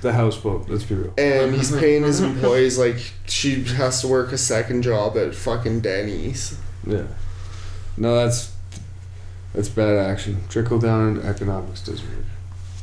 [0.00, 0.68] The houseboat.
[0.68, 1.12] Let's be real.
[1.18, 5.80] and he's paying his employees like she has to work a second job at fucking
[5.80, 6.56] Denny's.
[6.86, 7.06] Yeah.
[7.96, 8.54] No, that's
[9.54, 10.42] that's bad action.
[10.48, 12.24] Trickle down economics doesn't work.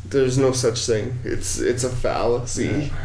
[0.09, 1.19] There's no such thing.
[1.23, 2.91] It's it's a fallacy.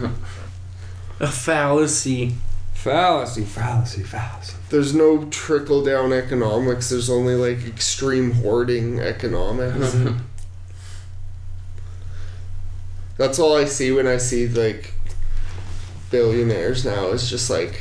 [1.20, 2.34] A fallacy.
[2.72, 4.56] Fallacy, fallacy, fallacy.
[4.70, 6.88] There's no trickle down economics.
[6.88, 9.76] There's only like extreme hoarding economics.
[9.94, 10.18] Mm-hmm.
[13.18, 14.94] That's all I see when I see like
[16.10, 17.08] billionaires now.
[17.08, 17.78] It's just like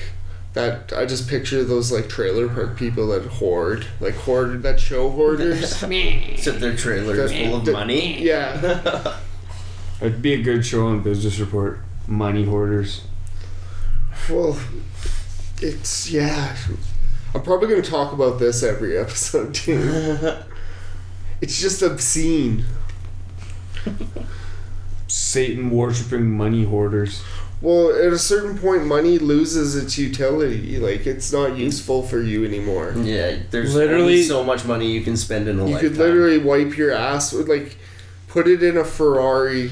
[0.54, 0.92] that.
[0.94, 5.82] I just picture those like trailer park people that hoard, like hoard that show hoarders.
[5.84, 8.22] Except their trailer is full of The- money.
[8.22, 9.18] Yeah,
[10.02, 11.80] It'd be a good show on Business Report.
[12.08, 13.04] Money hoarders.
[14.30, 14.58] well,
[15.62, 16.56] it's yeah.
[17.36, 20.18] I'm probably gonna talk about this every episode too.
[21.42, 22.66] It's just obscene.
[25.08, 27.24] Satan worshipping money hoarders.
[27.62, 30.78] Well, at a certain point, money loses its utility.
[30.80, 31.58] Like it's not mm.
[31.60, 32.94] useful for you anymore.
[32.98, 35.90] Yeah, there's Literally- literally so much money you can spend in a You lifetime.
[35.90, 37.78] could literally wipe your ass with like,
[38.28, 39.72] put it in a Ferrari,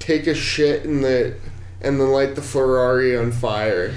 [0.00, 1.34] take a shit in the,
[1.80, 3.92] and then light the Ferrari on fire.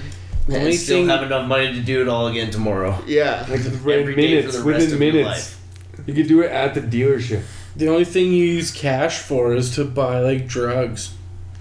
[0.47, 3.01] The and only still thing- have enough money to do it all again tomorrow.
[3.07, 3.45] Yeah.
[3.49, 4.45] Like Every within minutes.
[4.57, 5.27] for the rest Within of your minutes.
[5.29, 5.59] life.
[6.05, 7.41] You could do it at the dealership.
[7.75, 11.13] The only thing you use cash for is to buy like drugs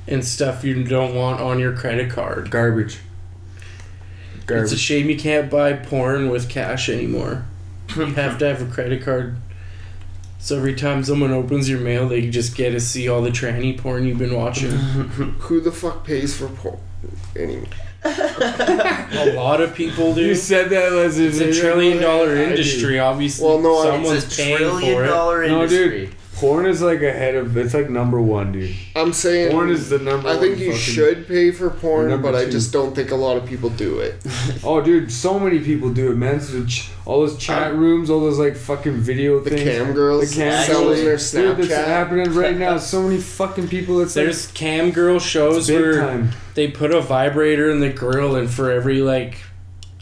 [0.09, 2.51] and stuff you don't want on your credit card.
[2.51, 2.99] Garbage.
[4.47, 4.65] Garbage.
[4.65, 7.45] It's a shame you can't buy porn with cash anymore.
[7.97, 9.37] You have to have a credit card.
[10.41, 13.79] So every time someone opens your mail, they just get to see all the tranny
[13.79, 14.71] porn you've been watching.
[14.73, 16.79] Who the fuck pays for porn?
[17.37, 17.69] Anyway.
[18.05, 20.23] a lot of people do.
[20.23, 22.99] You said that as It's a trillion dollar industry.
[22.99, 25.07] Obviously, Well, no, I- someone's it's a paying trillion for it.
[25.07, 25.93] dollar No, dude.
[25.93, 26.19] industry.
[26.43, 27.57] Porn is like ahead of.
[27.57, 28.75] It's like number one, dude.
[28.97, 29.53] I'm saying.
[29.53, 30.27] Porn is the number.
[30.27, 30.37] One.
[30.37, 33.13] I think one you fucking- should pay for porn, Number but I just don't think
[33.13, 34.17] a lot of people do it.
[34.65, 36.41] Oh, dude, so many people do it, man.
[36.41, 39.63] So ch- all those chat uh, rooms, all those like fucking video The things.
[39.63, 42.77] cam girls The cam selling their Dude, that's happening right now.
[42.93, 44.01] So many fucking people.
[44.01, 46.31] It's like There's cam girl shows where time.
[46.55, 49.37] they put a vibrator in the grill, and for every like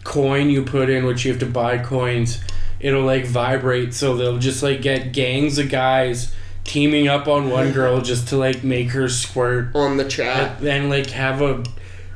[0.05, 2.41] coin you put in, which you have to buy coins,
[2.81, 3.95] it'll like vibrate.
[3.95, 8.37] So they'll just like get gangs of guys teaming up on one girl just to
[8.37, 10.59] like make her squirt, on the chat.
[10.59, 11.65] and then like have a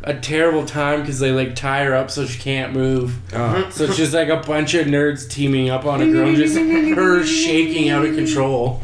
[0.06, 3.16] a terrible time because they like tie her up so she can't move.
[3.32, 6.56] Oh, So it's just like a bunch of nerds teaming up on a girl, just
[6.58, 8.82] her shaking out of control.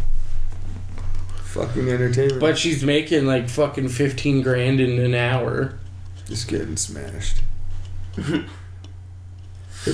[1.42, 2.40] fucking entertainment.
[2.40, 5.78] But she's making like fucking fifteen grand in an hour.
[6.26, 7.36] just getting smashed.
[8.16, 8.46] Good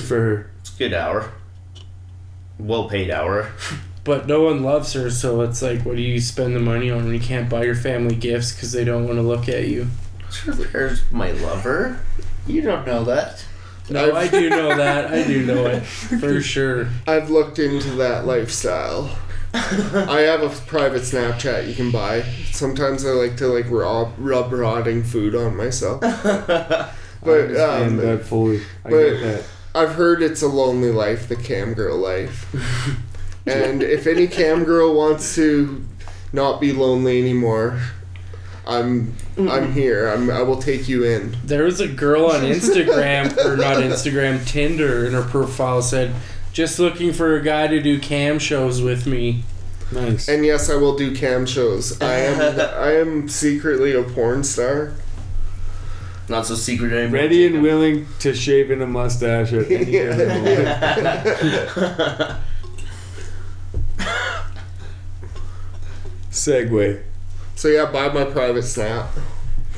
[0.03, 0.49] for her.
[0.61, 1.31] It's a good hour.
[2.59, 3.51] Well paid hour.
[4.03, 7.03] But no one loves her, so it's like, what do you spend the money on
[7.05, 9.87] when you can't buy your family gifts because they don't want to look at you?
[10.31, 11.99] Sure, there's my lover.
[12.45, 13.45] You don't know that.
[13.89, 15.11] No, I do know that.
[15.13, 16.87] I do know it for sure.
[17.05, 19.17] I've looked into that lifestyle.
[19.53, 22.21] I have a private Snapchat you can buy.
[22.51, 26.01] Sometimes I like to like rub, rub rotting food on myself.
[26.03, 26.89] I
[27.23, 28.61] But understand um, that fully.
[28.85, 29.43] I but- get that.
[29.75, 32.53] I've heard it's a lonely life, the cam girl life.
[33.45, 35.85] and if any cam girl wants to
[36.33, 37.79] not be lonely anymore,
[38.65, 40.07] I'm I'm here.
[40.07, 41.37] I'm I will take you in.
[41.43, 46.13] There was a girl on Instagram, or not Instagram, Tinder, and her profile said,
[46.51, 49.43] just looking for a guy to do cam shows with me.
[49.91, 50.27] Nice.
[50.27, 52.01] And yes, I will do cam shows.
[52.01, 54.93] I am I am secretly a porn star.
[56.29, 57.21] Not so secret anymore.
[57.21, 60.67] Ready and willing to shave in a mustache at any given moment.
[66.31, 67.01] Segue.
[67.55, 69.09] So yeah, buy my private snap.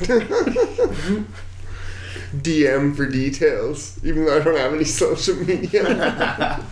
[2.34, 6.64] DM for details, even though I don't have any social media.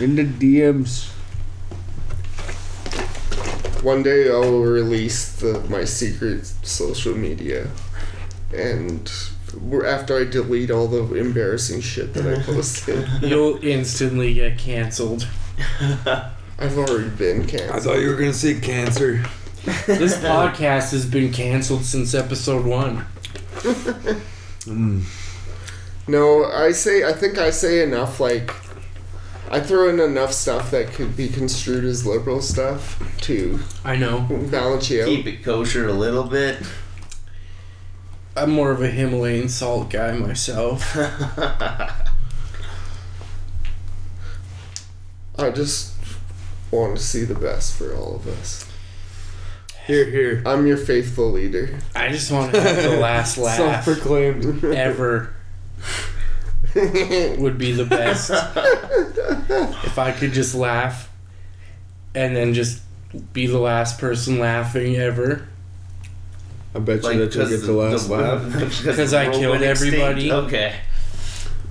[0.00, 1.10] In the DMs.
[3.82, 7.70] One day I will release the, my secret social media,
[8.54, 9.10] and
[9.60, 15.26] we're- after I delete all the embarrassing shit that I posted, You'll instantly get canceled.
[16.58, 17.70] I've already been canceled.
[17.72, 19.24] I thought you were gonna say cancer.
[19.86, 23.04] This podcast has been canceled since episode one.
[24.64, 25.02] Mm.
[26.08, 28.18] No, I say I think I say enough.
[28.18, 28.50] Like,
[29.50, 34.20] I throw in enough stuff that could be construed as liberal stuff to I know.
[34.50, 35.04] balance you.
[35.04, 36.56] Keep it kosher a little bit.
[38.36, 40.96] I'm more of a Himalayan salt guy myself.
[45.38, 45.94] I just
[46.70, 48.68] want to see the best for all of us.
[49.86, 50.42] Hear, hear.
[50.46, 51.78] I'm your faithful leader.
[51.94, 54.64] I just want to have the last laugh Self-proclaimed.
[54.64, 55.34] ever
[56.74, 58.30] would be the best.
[59.84, 61.10] if I could just laugh
[62.14, 62.82] and then just
[63.32, 65.46] be the last person laughing ever.
[66.74, 68.42] I bet you Like, that you'll get the last laugh.
[68.84, 69.94] Because I killed went extinct.
[69.96, 70.32] everybody.
[70.32, 70.74] Okay.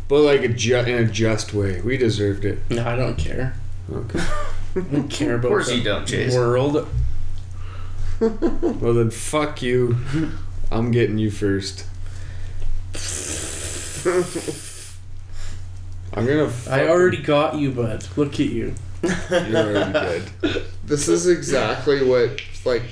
[0.08, 1.82] But like a ju- in a just way.
[1.82, 2.60] We deserved it.
[2.70, 3.56] No, I don't care.
[3.91, 4.20] Okay.
[4.76, 6.34] I don't care about Of course the you don't, Chase.
[6.34, 6.88] world.
[8.20, 9.97] Well then, fuck you.
[10.72, 11.86] I'm getting you first.
[16.16, 16.45] I'm gonna.
[16.45, 18.08] I fucking- already got you, bud.
[18.16, 18.76] Look at you.
[19.04, 20.24] You're already dead.
[20.86, 22.84] This is exactly what like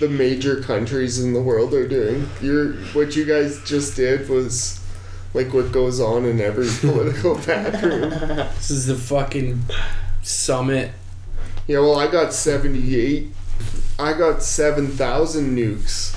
[0.00, 2.28] the major countries in the world are doing.
[2.40, 4.80] You're what you guys just did was
[5.34, 8.10] like what goes on in every political bathroom.
[8.10, 9.62] This is the fucking
[10.22, 10.92] summit.
[11.66, 13.32] Yeah, well, I got seventy-eight.
[13.98, 16.14] I got seven thousand nukes.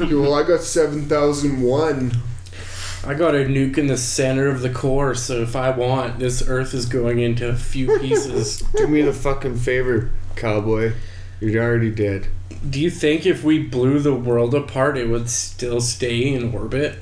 [0.00, 2.12] Yeah, well, I got seven thousand one.
[3.02, 6.46] I got a nuke in the center of the core, so if I want, this
[6.46, 8.60] Earth is going into a few pieces.
[8.76, 10.92] Do me the fucking favor, cowboy.
[11.40, 12.28] You're already dead.
[12.68, 16.96] Do you think if we blew the world apart, it would still stay in orbit?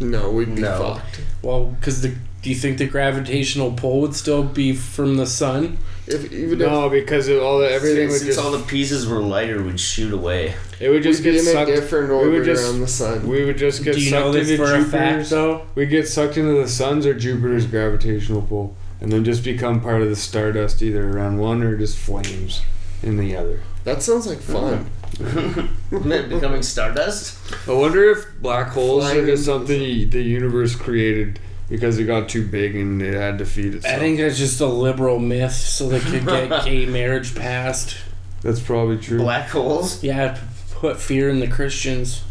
[0.00, 0.78] No, we'd be No.
[0.96, 1.20] fucked.
[1.42, 2.12] Well, because the
[2.42, 5.76] do you think the gravitational pull would still be from the sun?
[6.06, 9.20] If even No, because of all the everything would Since just all the pieces were
[9.20, 10.54] lighter, would shoot away.
[10.80, 11.70] it would just we'd be get in a sucked.
[11.70, 13.28] different we would orbit just- around the sun.
[13.28, 14.92] We would just get do you sucked know this into for a fact,
[15.28, 15.30] Jupiter's.
[15.30, 15.62] though?
[15.74, 20.00] We get sucked into the sun's or Jupiter's gravitational pull, and then just become part
[20.00, 22.62] of the stardust, either around one or just flames
[23.02, 23.60] in the other.
[23.84, 24.90] That sounds like fun.
[25.90, 27.38] Becoming stardust?
[27.68, 31.38] I wonder if black holes Flying are just into something the universe created
[31.68, 33.94] because it got too big and it had to feed itself.
[33.94, 37.96] I think that's just a liberal myth, so they could get gay marriage passed.
[38.42, 39.18] that's probably true.
[39.18, 40.02] Black, Black holes?
[40.02, 40.40] Yeah, to
[40.72, 42.24] put fear in the Christians.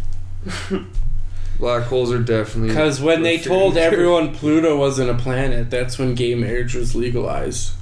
[1.59, 6.15] Black holes are definitely Because when they told everyone Pluto wasn't a planet, that's when
[6.15, 7.73] gay marriage was legalized.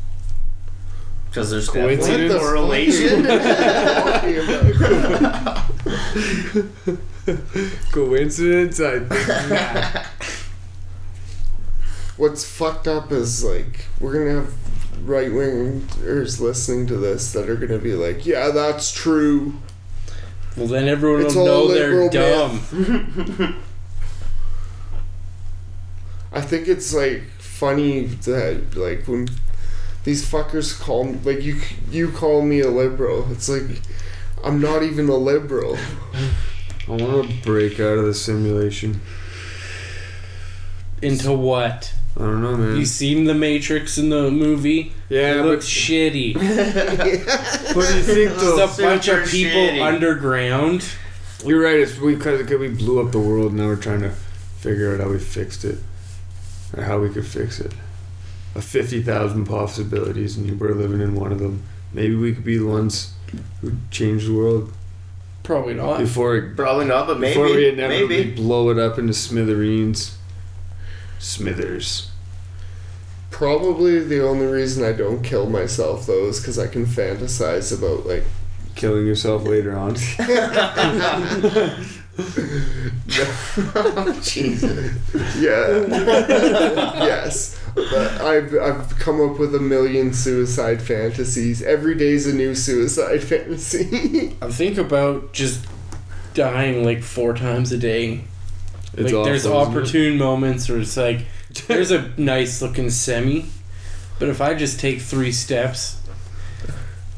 [1.38, 2.34] Because there's Coincidence?
[2.34, 3.24] definitely correlation.
[7.92, 8.80] coincidence.
[8.80, 10.06] I think not.
[12.18, 14.52] What's fucked up is like we're gonna have
[15.08, 19.60] right wingers listening to this that are gonna be like, yeah, that's true.
[20.56, 22.62] Well, then everyone It's will know they're dumb.
[26.32, 29.28] I think it's like funny that like when
[30.08, 31.60] these fuckers call me like you
[31.92, 33.30] you call me a liberal.
[33.30, 33.82] It's like
[34.42, 35.78] I'm not even a liberal.
[36.88, 39.02] I want to break out of the simulation.
[41.02, 41.94] Into what?
[42.16, 42.78] I don't know, man.
[42.78, 44.94] You seen the Matrix in the movie?
[45.10, 46.36] yeah, it looks shitty.
[47.76, 48.56] what do you think though?
[48.56, 49.86] There's a bunch of people shitty.
[49.86, 50.90] underground.
[51.44, 51.82] You're right.
[51.82, 53.48] It's because because we blew up the world.
[53.48, 55.80] And now we're trying to figure out how we fixed it,
[56.78, 57.74] or how we could fix it.
[58.58, 61.64] A fifty thousand possibilities, and we're living in one of them.
[61.94, 63.14] Maybe we could be the ones
[63.62, 64.74] who change the world
[65.44, 66.00] Probably not.
[66.00, 67.34] before it, Probably not, but maybe.
[67.40, 68.32] before we inevitably maybe.
[68.36, 70.18] blow it up into smithereens.
[71.20, 72.10] Smithers.
[73.32, 78.06] Probably the only reason I don't kill myself though is because I can fantasize about
[78.08, 78.24] like
[78.76, 79.96] Killing yourself later on.
[84.22, 84.96] Jesus.
[85.38, 85.86] yeah
[87.06, 92.56] yes but I've I've come up with a million suicide fantasies every day's a new
[92.56, 95.66] suicide fantasy I think about just
[96.34, 98.22] dying like four times a day.
[98.94, 99.78] It's like there's awful, isn't it?
[99.80, 101.26] opportune moments where it's like
[101.68, 103.46] there's a nice looking semi,
[104.20, 106.02] but if I just take three steps,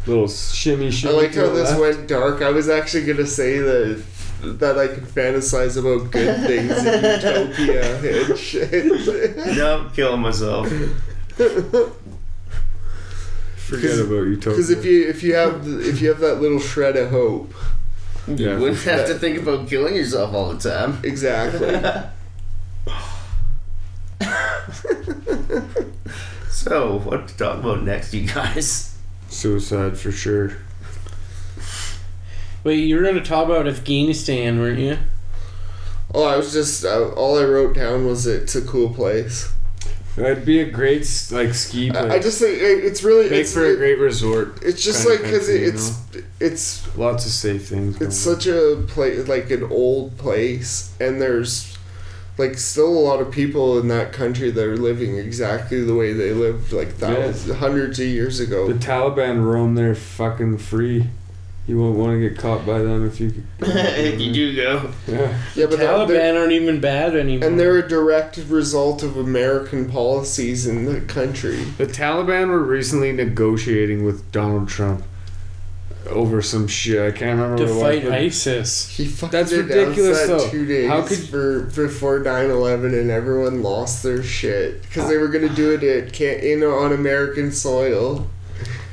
[0.05, 1.79] Little shimmy I like how this left.
[1.79, 4.01] went dark I was actually gonna say that
[4.41, 7.03] that I can fantasize about good things in
[7.57, 8.85] utopia and shit
[9.57, 10.67] no, I'm killing myself.
[13.57, 14.51] Forget about utopia.
[14.51, 17.53] Because if you if you have the, if you have that little shred of hope,
[18.27, 18.53] Yeah.
[18.55, 20.99] You wouldn't have to think about killing yourself all the time.
[21.03, 21.75] exactly.
[26.51, 28.95] So, what to talk about next, you guys?
[29.29, 30.57] Suicide for sure.
[32.63, 34.97] Wait, you were gonna talk about Afghanistan, weren't you?
[36.13, 39.51] oh, I was just uh, all I wrote down was it's a cool place.
[40.17, 42.03] It'd be a great like ski place.
[42.03, 44.59] I, I just think it- it's really make it's, for a great resort.
[44.63, 46.01] it's just like because country, you it's
[46.39, 48.01] it's Lots of safe things.
[48.01, 51.77] it's going such a place like an old place, and there's
[52.37, 56.11] like still a lot of people in that country that are living exactly the way
[56.11, 58.67] they lived like thousands, hundreds of years ago.
[58.67, 61.07] The Taliban roam there fucking free.
[61.67, 63.31] You won't want to get caught by them if you.
[63.61, 64.91] If you do go.
[65.07, 65.37] Yeah.
[65.55, 67.47] yeah, but Taliban they're- aren't even bad anymore.
[67.47, 71.57] and they're a direct result of American policies in the country.
[71.77, 75.03] The Taliban were recently negotiating with Donald Trump
[76.07, 76.99] over some shit.
[76.99, 78.13] I can't remember to what it fight was.
[78.13, 78.87] ISIS.
[78.89, 80.49] He fucking That's announced ridiculous, that though.
[80.49, 85.27] Two days How could- for before 9-11 and everyone lost their shit because they were
[85.27, 88.27] gonna do it at can in on American soil.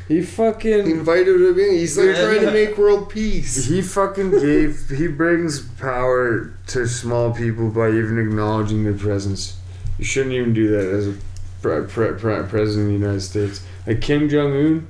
[0.09, 0.89] He He fucking.
[0.89, 1.71] invited him in.
[1.73, 3.67] He's like trying to make world peace.
[3.67, 4.89] He fucking gave.
[4.89, 9.57] He brings power to small people by even acknowledging their presence.
[9.99, 11.15] You shouldn't even do that as a
[11.63, 13.63] pre- pre- pre- president of the United States.
[13.87, 14.87] Like Kim Jong Un,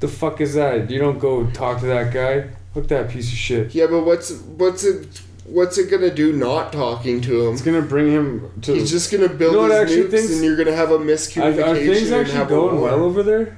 [0.00, 0.90] the fuck is that?
[0.90, 2.50] You don't go talk to that guy.
[2.74, 3.74] Look that piece of shit.
[3.74, 6.32] Yeah, but what's what's it what's it gonna do?
[6.32, 7.52] Not talking to him.
[7.54, 8.74] It's gonna bring him to.
[8.74, 10.98] He's just gonna build You know his actually nukes, things- and you're gonna have a
[10.98, 11.66] miscommunication.
[11.66, 13.56] are things and actually going well over there?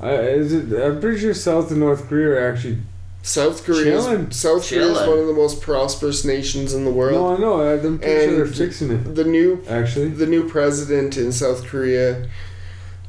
[0.00, 2.78] I, is it, I'm pretty sure South and North Korea are actually.
[3.24, 3.84] South Korea.
[3.84, 4.30] Chilling.
[4.32, 7.12] South Korea is one of the most prosperous nations in the world.
[7.14, 7.60] No, I know.
[7.86, 9.14] I'm pretty sure they're fixing it.
[9.14, 12.28] The new Actually, the new president in South Korea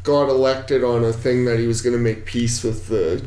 [0.04, 3.26] got elected on a thing that he was going to make peace with the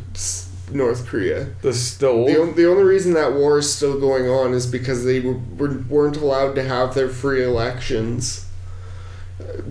[0.73, 1.49] North Korea.
[1.63, 2.07] the s- the
[2.55, 6.17] The, only reason that war is still going on is because they were, were, weren't
[6.19, 8.46] allowed to have their free elections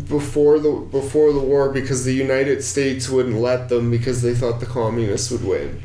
[0.08, 4.60] before the before the war because the United States wouldn't let them because they thought
[4.60, 5.82] the communists would win.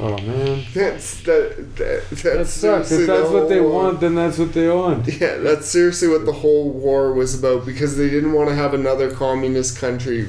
[0.00, 2.88] Oh man, That's that that, that's that sucks.
[2.88, 3.72] seriously If the that's what they war.
[3.84, 5.06] want, then that's what they want.
[5.20, 8.72] Yeah, that's seriously what the whole war was about because they didn't want to have
[8.72, 10.28] another communist country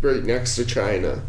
[0.00, 1.20] right next to China.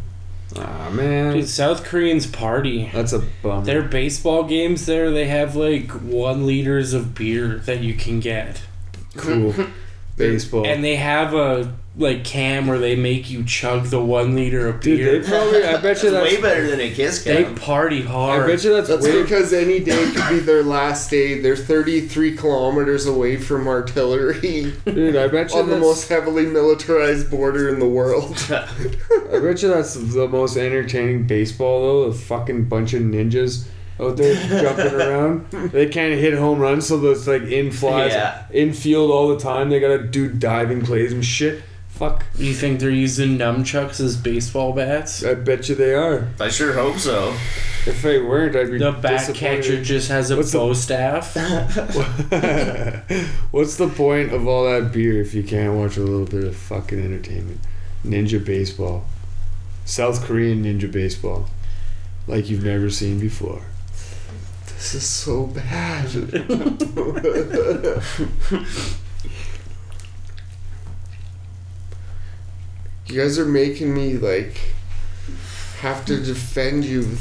[0.55, 2.89] Ah man, Dude, South Koreans party.
[2.93, 3.65] that's a bum.
[3.65, 8.61] Their baseball games there, they have like one liters of beer that you can get.
[9.17, 9.53] cool.
[10.15, 10.65] Baseball.
[10.65, 14.81] And they have a like cam where they make you chug the one liter of
[14.81, 15.19] Dude, beer.
[15.19, 15.63] they probably.
[15.63, 16.33] I bet you that's.
[16.33, 17.55] way better than a kiss cam.
[17.55, 18.43] They party hard.
[18.43, 19.21] I bet you that's, That's way.
[19.21, 21.39] because any day could be their last day.
[21.39, 27.29] They're 33 kilometers away from artillery Dude, I bet you on the most heavily militarized
[27.29, 28.35] border in the world.
[28.49, 32.11] I bet you that's the most entertaining baseball though.
[32.11, 33.67] The fucking bunch of ninjas
[33.99, 35.49] out there jumping around.
[35.71, 38.45] They can't hit home runs, so it's like in flies, Yeah.
[38.51, 39.69] infield all the time.
[39.69, 41.63] They gotta do diving plays and shit.
[41.89, 42.25] Fuck.
[42.37, 45.23] you think they're using nunchucks as baseball bats?
[45.23, 46.27] I bet you they are.
[46.41, 47.29] I sure hope so.
[47.87, 51.35] If they weren't, I'd be The bat catcher just has a What's the- staff.
[53.51, 56.57] What's the point of all that beer if you can't watch a little bit of
[56.57, 57.61] fucking entertainment?
[58.05, 59.05] Ninja baseball.
[59.85, 61.47] South Korean ninja baseball.
[62.27, 63.61] Like you've never seen before
[64.75, 66.13] this is so bad.
[73.07, 74.57] you guys are making me like
[75.79, 77.17] have to defend you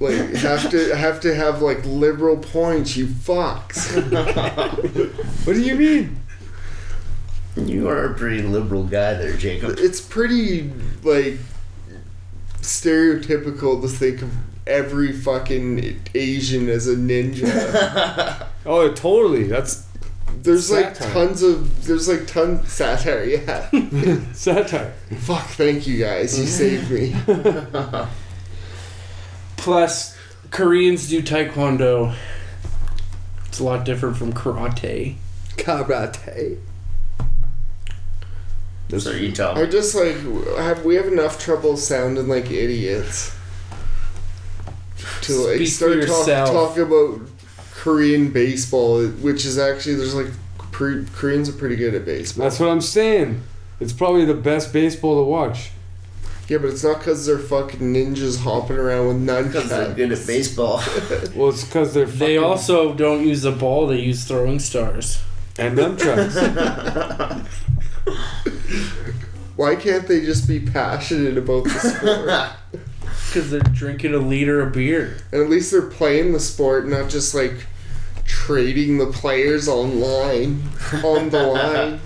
[0.00, 3.92] like have to have to have like liberal points you fucks.
[5.46, 6.20] What do you mean?
[7.56, 9.76] You are a pretty liberal guy there jacob.
[9.78, 10.70] It's pretty
[11.02, 11.38] like
[12.60, 14.32] stereotypical to think of
[14.66, 18.46] every fucking Asian as a ninja.
[18.64, 19.42] Oh, totally.
[19.42, 19.84] That's
[20.42, 23.24] There's like tons of there's like tons satire.
[23.24, 23.68] Yeah.
[24.32, 24.92] satire.
[25.18, 25.46] Fuck.
[25.48, 26.38] Thank you guys.
[26.38, 27.16] You saved me.
[29.56, 30.16] Plus,
[30.52, 32.14] Koreans do taekwondo.
[33.46, 35.16] It's a lot different from karate.
[35.56, 36.58] Karate.
[38.96, 39.70] so you tell I me.
[39.70, 40.16] just like
[40.56, 43.34] have we have enough trouble sounding like idiots
[45.22, 46.50] to like Speak for start talk, yourself.
[46.50, 47.20] talk about
[47.74, 50.28] Korean baseball, which is actually there's like
[50.72, 52.44] pre- Koreans are pretty good at baseball.
[52.44, 53.42] That's what I'm saying.
[53.80, 55.70] It's probably the best baseball to watch.
[56.48, 59.96] Yeah, but it's not because they're fucking ninjas hopping around with Because they're nunchucks.
[59.96, 60.82] good at baseball.
[61.34, 65.20] Well, it's because they're fucking They also don't use the ball; they use throwing stars.
[65.58, 67.46] and nunchucks.
[69.56, 72.82] Why can't they just be passionate about the sport?
[73.32, 75.16] Because they're drinking a liter of beer.
[75.32, 77.66] and at least they're playing the sport, not just like
[78.26, 80.62] trading the players online
[81.02, 82.00] on the line.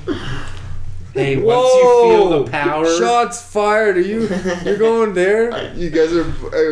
[1.17, 3.97] Hey, once you feel the power, Shots fired.
[3.97, 4.29] Are you?
[4.65, 5.51] You're going there?
[5.77, 6.25] You guys are,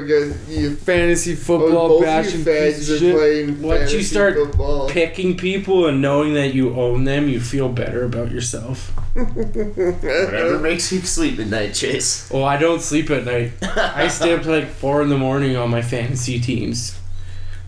[0.03, 3.15] guys, you Fantasy football both bashing you piece of are shit.
[3.15, 4.89] playing Once you fantasy start football.
[4.89, 8.91] picking people and knowing that you own them, you feel better about yourself.
[9.15, 12.31] Whatever makes you sleep at night, Chase.
[12.33, 13.53] Oh, I don't sleep at night.
[13.63, 16.99] I stay up to like four in the morning on my fantasy teams.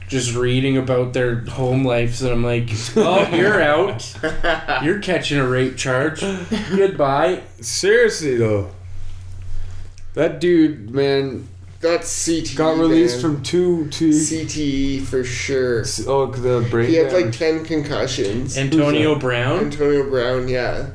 [0.08, 4.14] Just reading about their home lives, and I'm like, oh, you're out.
[4.84, 6.20] You're catching a rape charge.
[6.70, 7.42] Goodbye.
[7.60, 8.70] Seriously though,
[10.14, 11.48] that dude, man,
[11.80, 12.56] That's CTE.
[12.56, 13.34] got released man.
[13.34, 15.84] from two to CTE for sure.
[16.06, 17.38] oh the brain He had like damage.
[17.38, 18.56] ten concussions.
[18.56, 19.58] Antonio Brown.
[19.58, 20.90] Antonio Brown, yeah.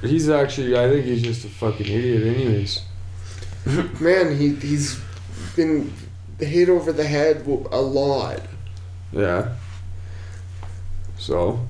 [0.00, 2.80] He's actually, I think he's just a fucking idiot, anyways.
[4.00, 4.98] Man, he he's
[5.54, 5.92] been
[6.38, 8.40] hit over the head a lot.
[9.12, 9.54] Yeah.
[11.18, 11.60] So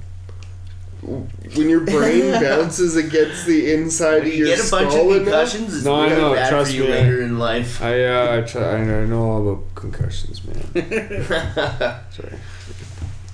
[1.02, 4.92] When your brain bounces against the inside When of you your get a bunch of
[4.92, 6.90] skull enough, concussions, it's No, I really know, bad trust for you me.
[6.90, 7.82] later in life.
[7.82, 10.62] I uh, I, try, I know all about concussions, man.
[12.10, 12.38] Sorry.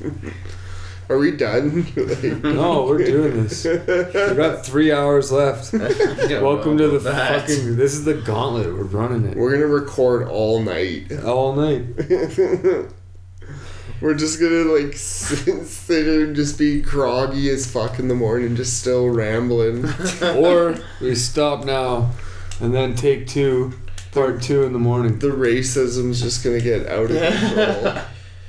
[1.09, 1.87] are we done?
[1.97, 3.65] Like- No, we're doing this.
[3.65, 3.77] We
[4.37, 5.73] got three hours left.
[5.73, 7.77] Welcome to the fucking.
[7.77, 8.67] This is the gauntlet.
[8.67, 11.13] We're running it We're gonna record all night.
[11.25, 11.85] all night.
[14.01, 18.15] We're just gonna like sit, sit there and just be groggy as fuck in the
[18.15, 19.85] morning, just still rambling.
[20.23, 22.13] or we stop now,
[22.61, 23.73] and then take two,
[24.13, 25.19] part two in the morning.
[25.19, 28.03] The racism's just gonna get out of control.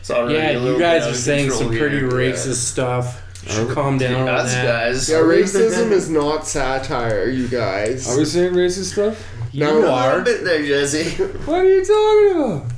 [0.09, 2.09] It's already Yeah, a you guys are saying some pretty here.
[2.09, 3.21] racist stuff.
[3.47, 4.65] Should calm down on Us that.
[4.65, 5.07] guys.
[5.07, 8.09] Yeah, racism is not satire, you guys.
[8.09, 9.23] Are we saying racist stuff?
[9.51, 10.21] You No, A little are.
[10.21, 11.11] bit there, Jesse.
[11.45, 12.71] What are you talking about?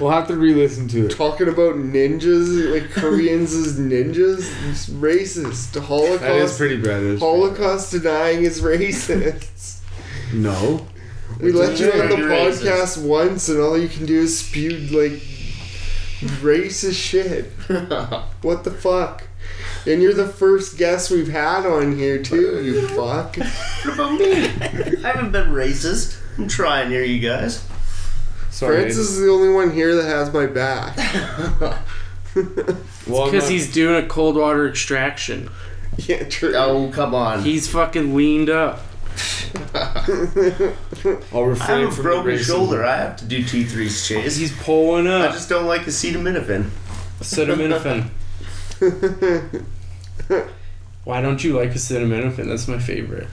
[0.00, 1.10] We'll have to re-listen to it.
[1.10, 5.78] Talking about ninjas, like Koreans as ninjas, it's racist.
[5.78, 7.02] Holocaust, That is pretty bad.
[7.02, 9.80] that is Holocaust denying is racist.
[10.32, 10.86] No.
[11.38, 12.62] We let you on the pretty racist.
[12.62, 15.20] podcast once, and all you can do is spew like
[16.20, 17.52] racist shit.
[18.42, 19.24] What the fuck?
[19.86, 22.62] And you're the first guest we've had on here too.
[22.64, 23.36] You fuck.
[23.36, 24.32] What about me?
[24.34, 26.18] I haven't been racist.
[26.38, 27.66] I'm trying here, you guys.
[28.50, 28.76] Sorry.
[28.82, 30.96] Francis is the only one here that has my back.
[33.08, 35.50] Well, I'm Because not- he's doing a cold water extraction.
[35.96, 36.54] yeah, true.
[36.54, 37.42] Oh, come on.
[37.42, 38.82] He's fucking leaned up.
[39.74, 42.84] I'll I refrain have a broken shoulder.
[42.84, 44.36] I have to do T3s, Chase.
[44.36, 45.22] He's pulling up.
[45.22, 45.32] I up.
[45.32, 46.70] just don't like acetaminophen.
[47.20, 48.10] Acetaminophen.
[51.04, 52.46] Why don't you like acetaminophen?
[52.46, 53.28] That's my favorite.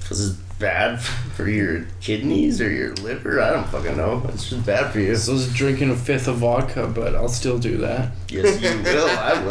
[0.00, 3.40] Because it's bad for your kidneys or your liver.
[3.40, 4.22] I don't fucking know.
[4.28, 5.16] It's just bad for you.
[5.16, 8.12] So I was drinking a fifth of vodka, but I'll still do that.
[8.28, 9.08] Yes, you will.
[9.08, 9.42] I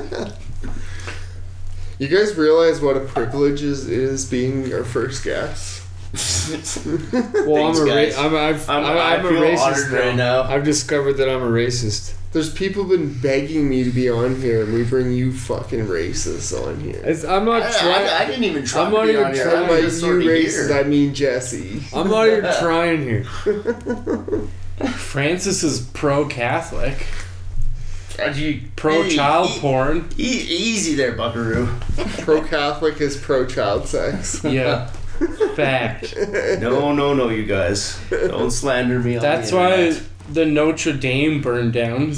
[0.00, 0.32] wouldn't.
[1.98, 5.82] You guys realize what a privilege is, it is being our first guest?
[6.16, 8.16] Well, Thanks, I'm a guys.
[8.16, 9.98] ra- I'm, I've, I'm- I'm, I I'm a racist now.
[9.98, 10.42] right now.
[10.44, 12.14] I've discovered that I'm a racist.
[12.32, 16.52] There's people been begging me to be on here, and we bring you fucking racists
[16.66, 17.00] on here.
[17.04, 18.08] It's, I'm I, not trying.
[18.08, 20.02] I, I didn't even try I'm to not be even on trying by you just
[20.02, 20.78] racist, here.
[20.78, 21.82] I mean Jesse.
[21.94, 23.24] I'm not even trying here.
[24.94, 26.26] Francis is pro
[28.16, 28.36] Catholic.
[28.36, 30.08] Uh, you- Pro e- child e- porn.
[30.18, 31.68] e- easy there, Buckaroo.
[32.20, 34.42] Pro Catholic is pro child sex.
[34.44, 34.86] Yeah.
[35.54, 36.14] Fact.
[36.60, 37.98] No, no, no, you guys.
[38.10, 39.16] Don't slander me.
[39.16, 42.12] On That's the why the Notre Dame burned down.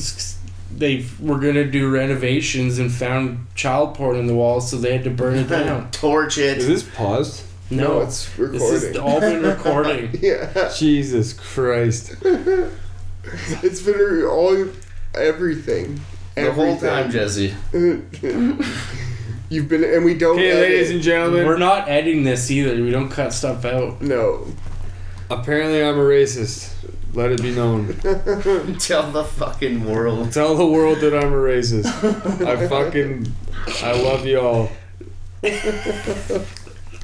[0.75, 5.05] They were gonna do renovations and found child porn in the walls, so they had
[5.05, 5.91] to burn it down.
[5.93, 6.59] torch it.
[6.59, 7.43] Is this paused?
[7.71, 8.71] No, No, it's this recording.
[8.89, 10.11] has all been recording.
[10.21, 12.15] yeah, Jesus Christ.
[13.63, 14.67] it's been re- all
[15.19, 16.01] everything.
[16.35, 17.55] the whole time, Jesse.
[19.51, 20.37] You've been, and we don't.
[20.37, 20.63] Okay, edit.
[20.63, 21.47] ladies and gentlemen.
[21.47, 22.83] We're not editing this either.
[22.83, 24.03] We don't cut stuff out.
[24.03, 24.47] No.
[25.31, 26.75] Apparently, I'm a racist.
[27.15, 27.95] Let it be known.
[28.79, 30.33] Tell the fucking world.
[30.33, 31.87] Tell the world that I'm a racist.
[32.47, 33.33] I fucking.
[33.83, 34.71] I love you all.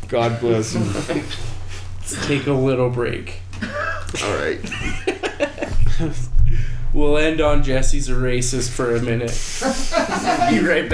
[0.09, 0.81] God bless you.
[0.81, 3.41] Let's take a little break.
[4.23, 4.61] All right.
[6.95, 9.33] We'll end on Jesse's a racist for a minute.
[10.49, 10.93] Be right back.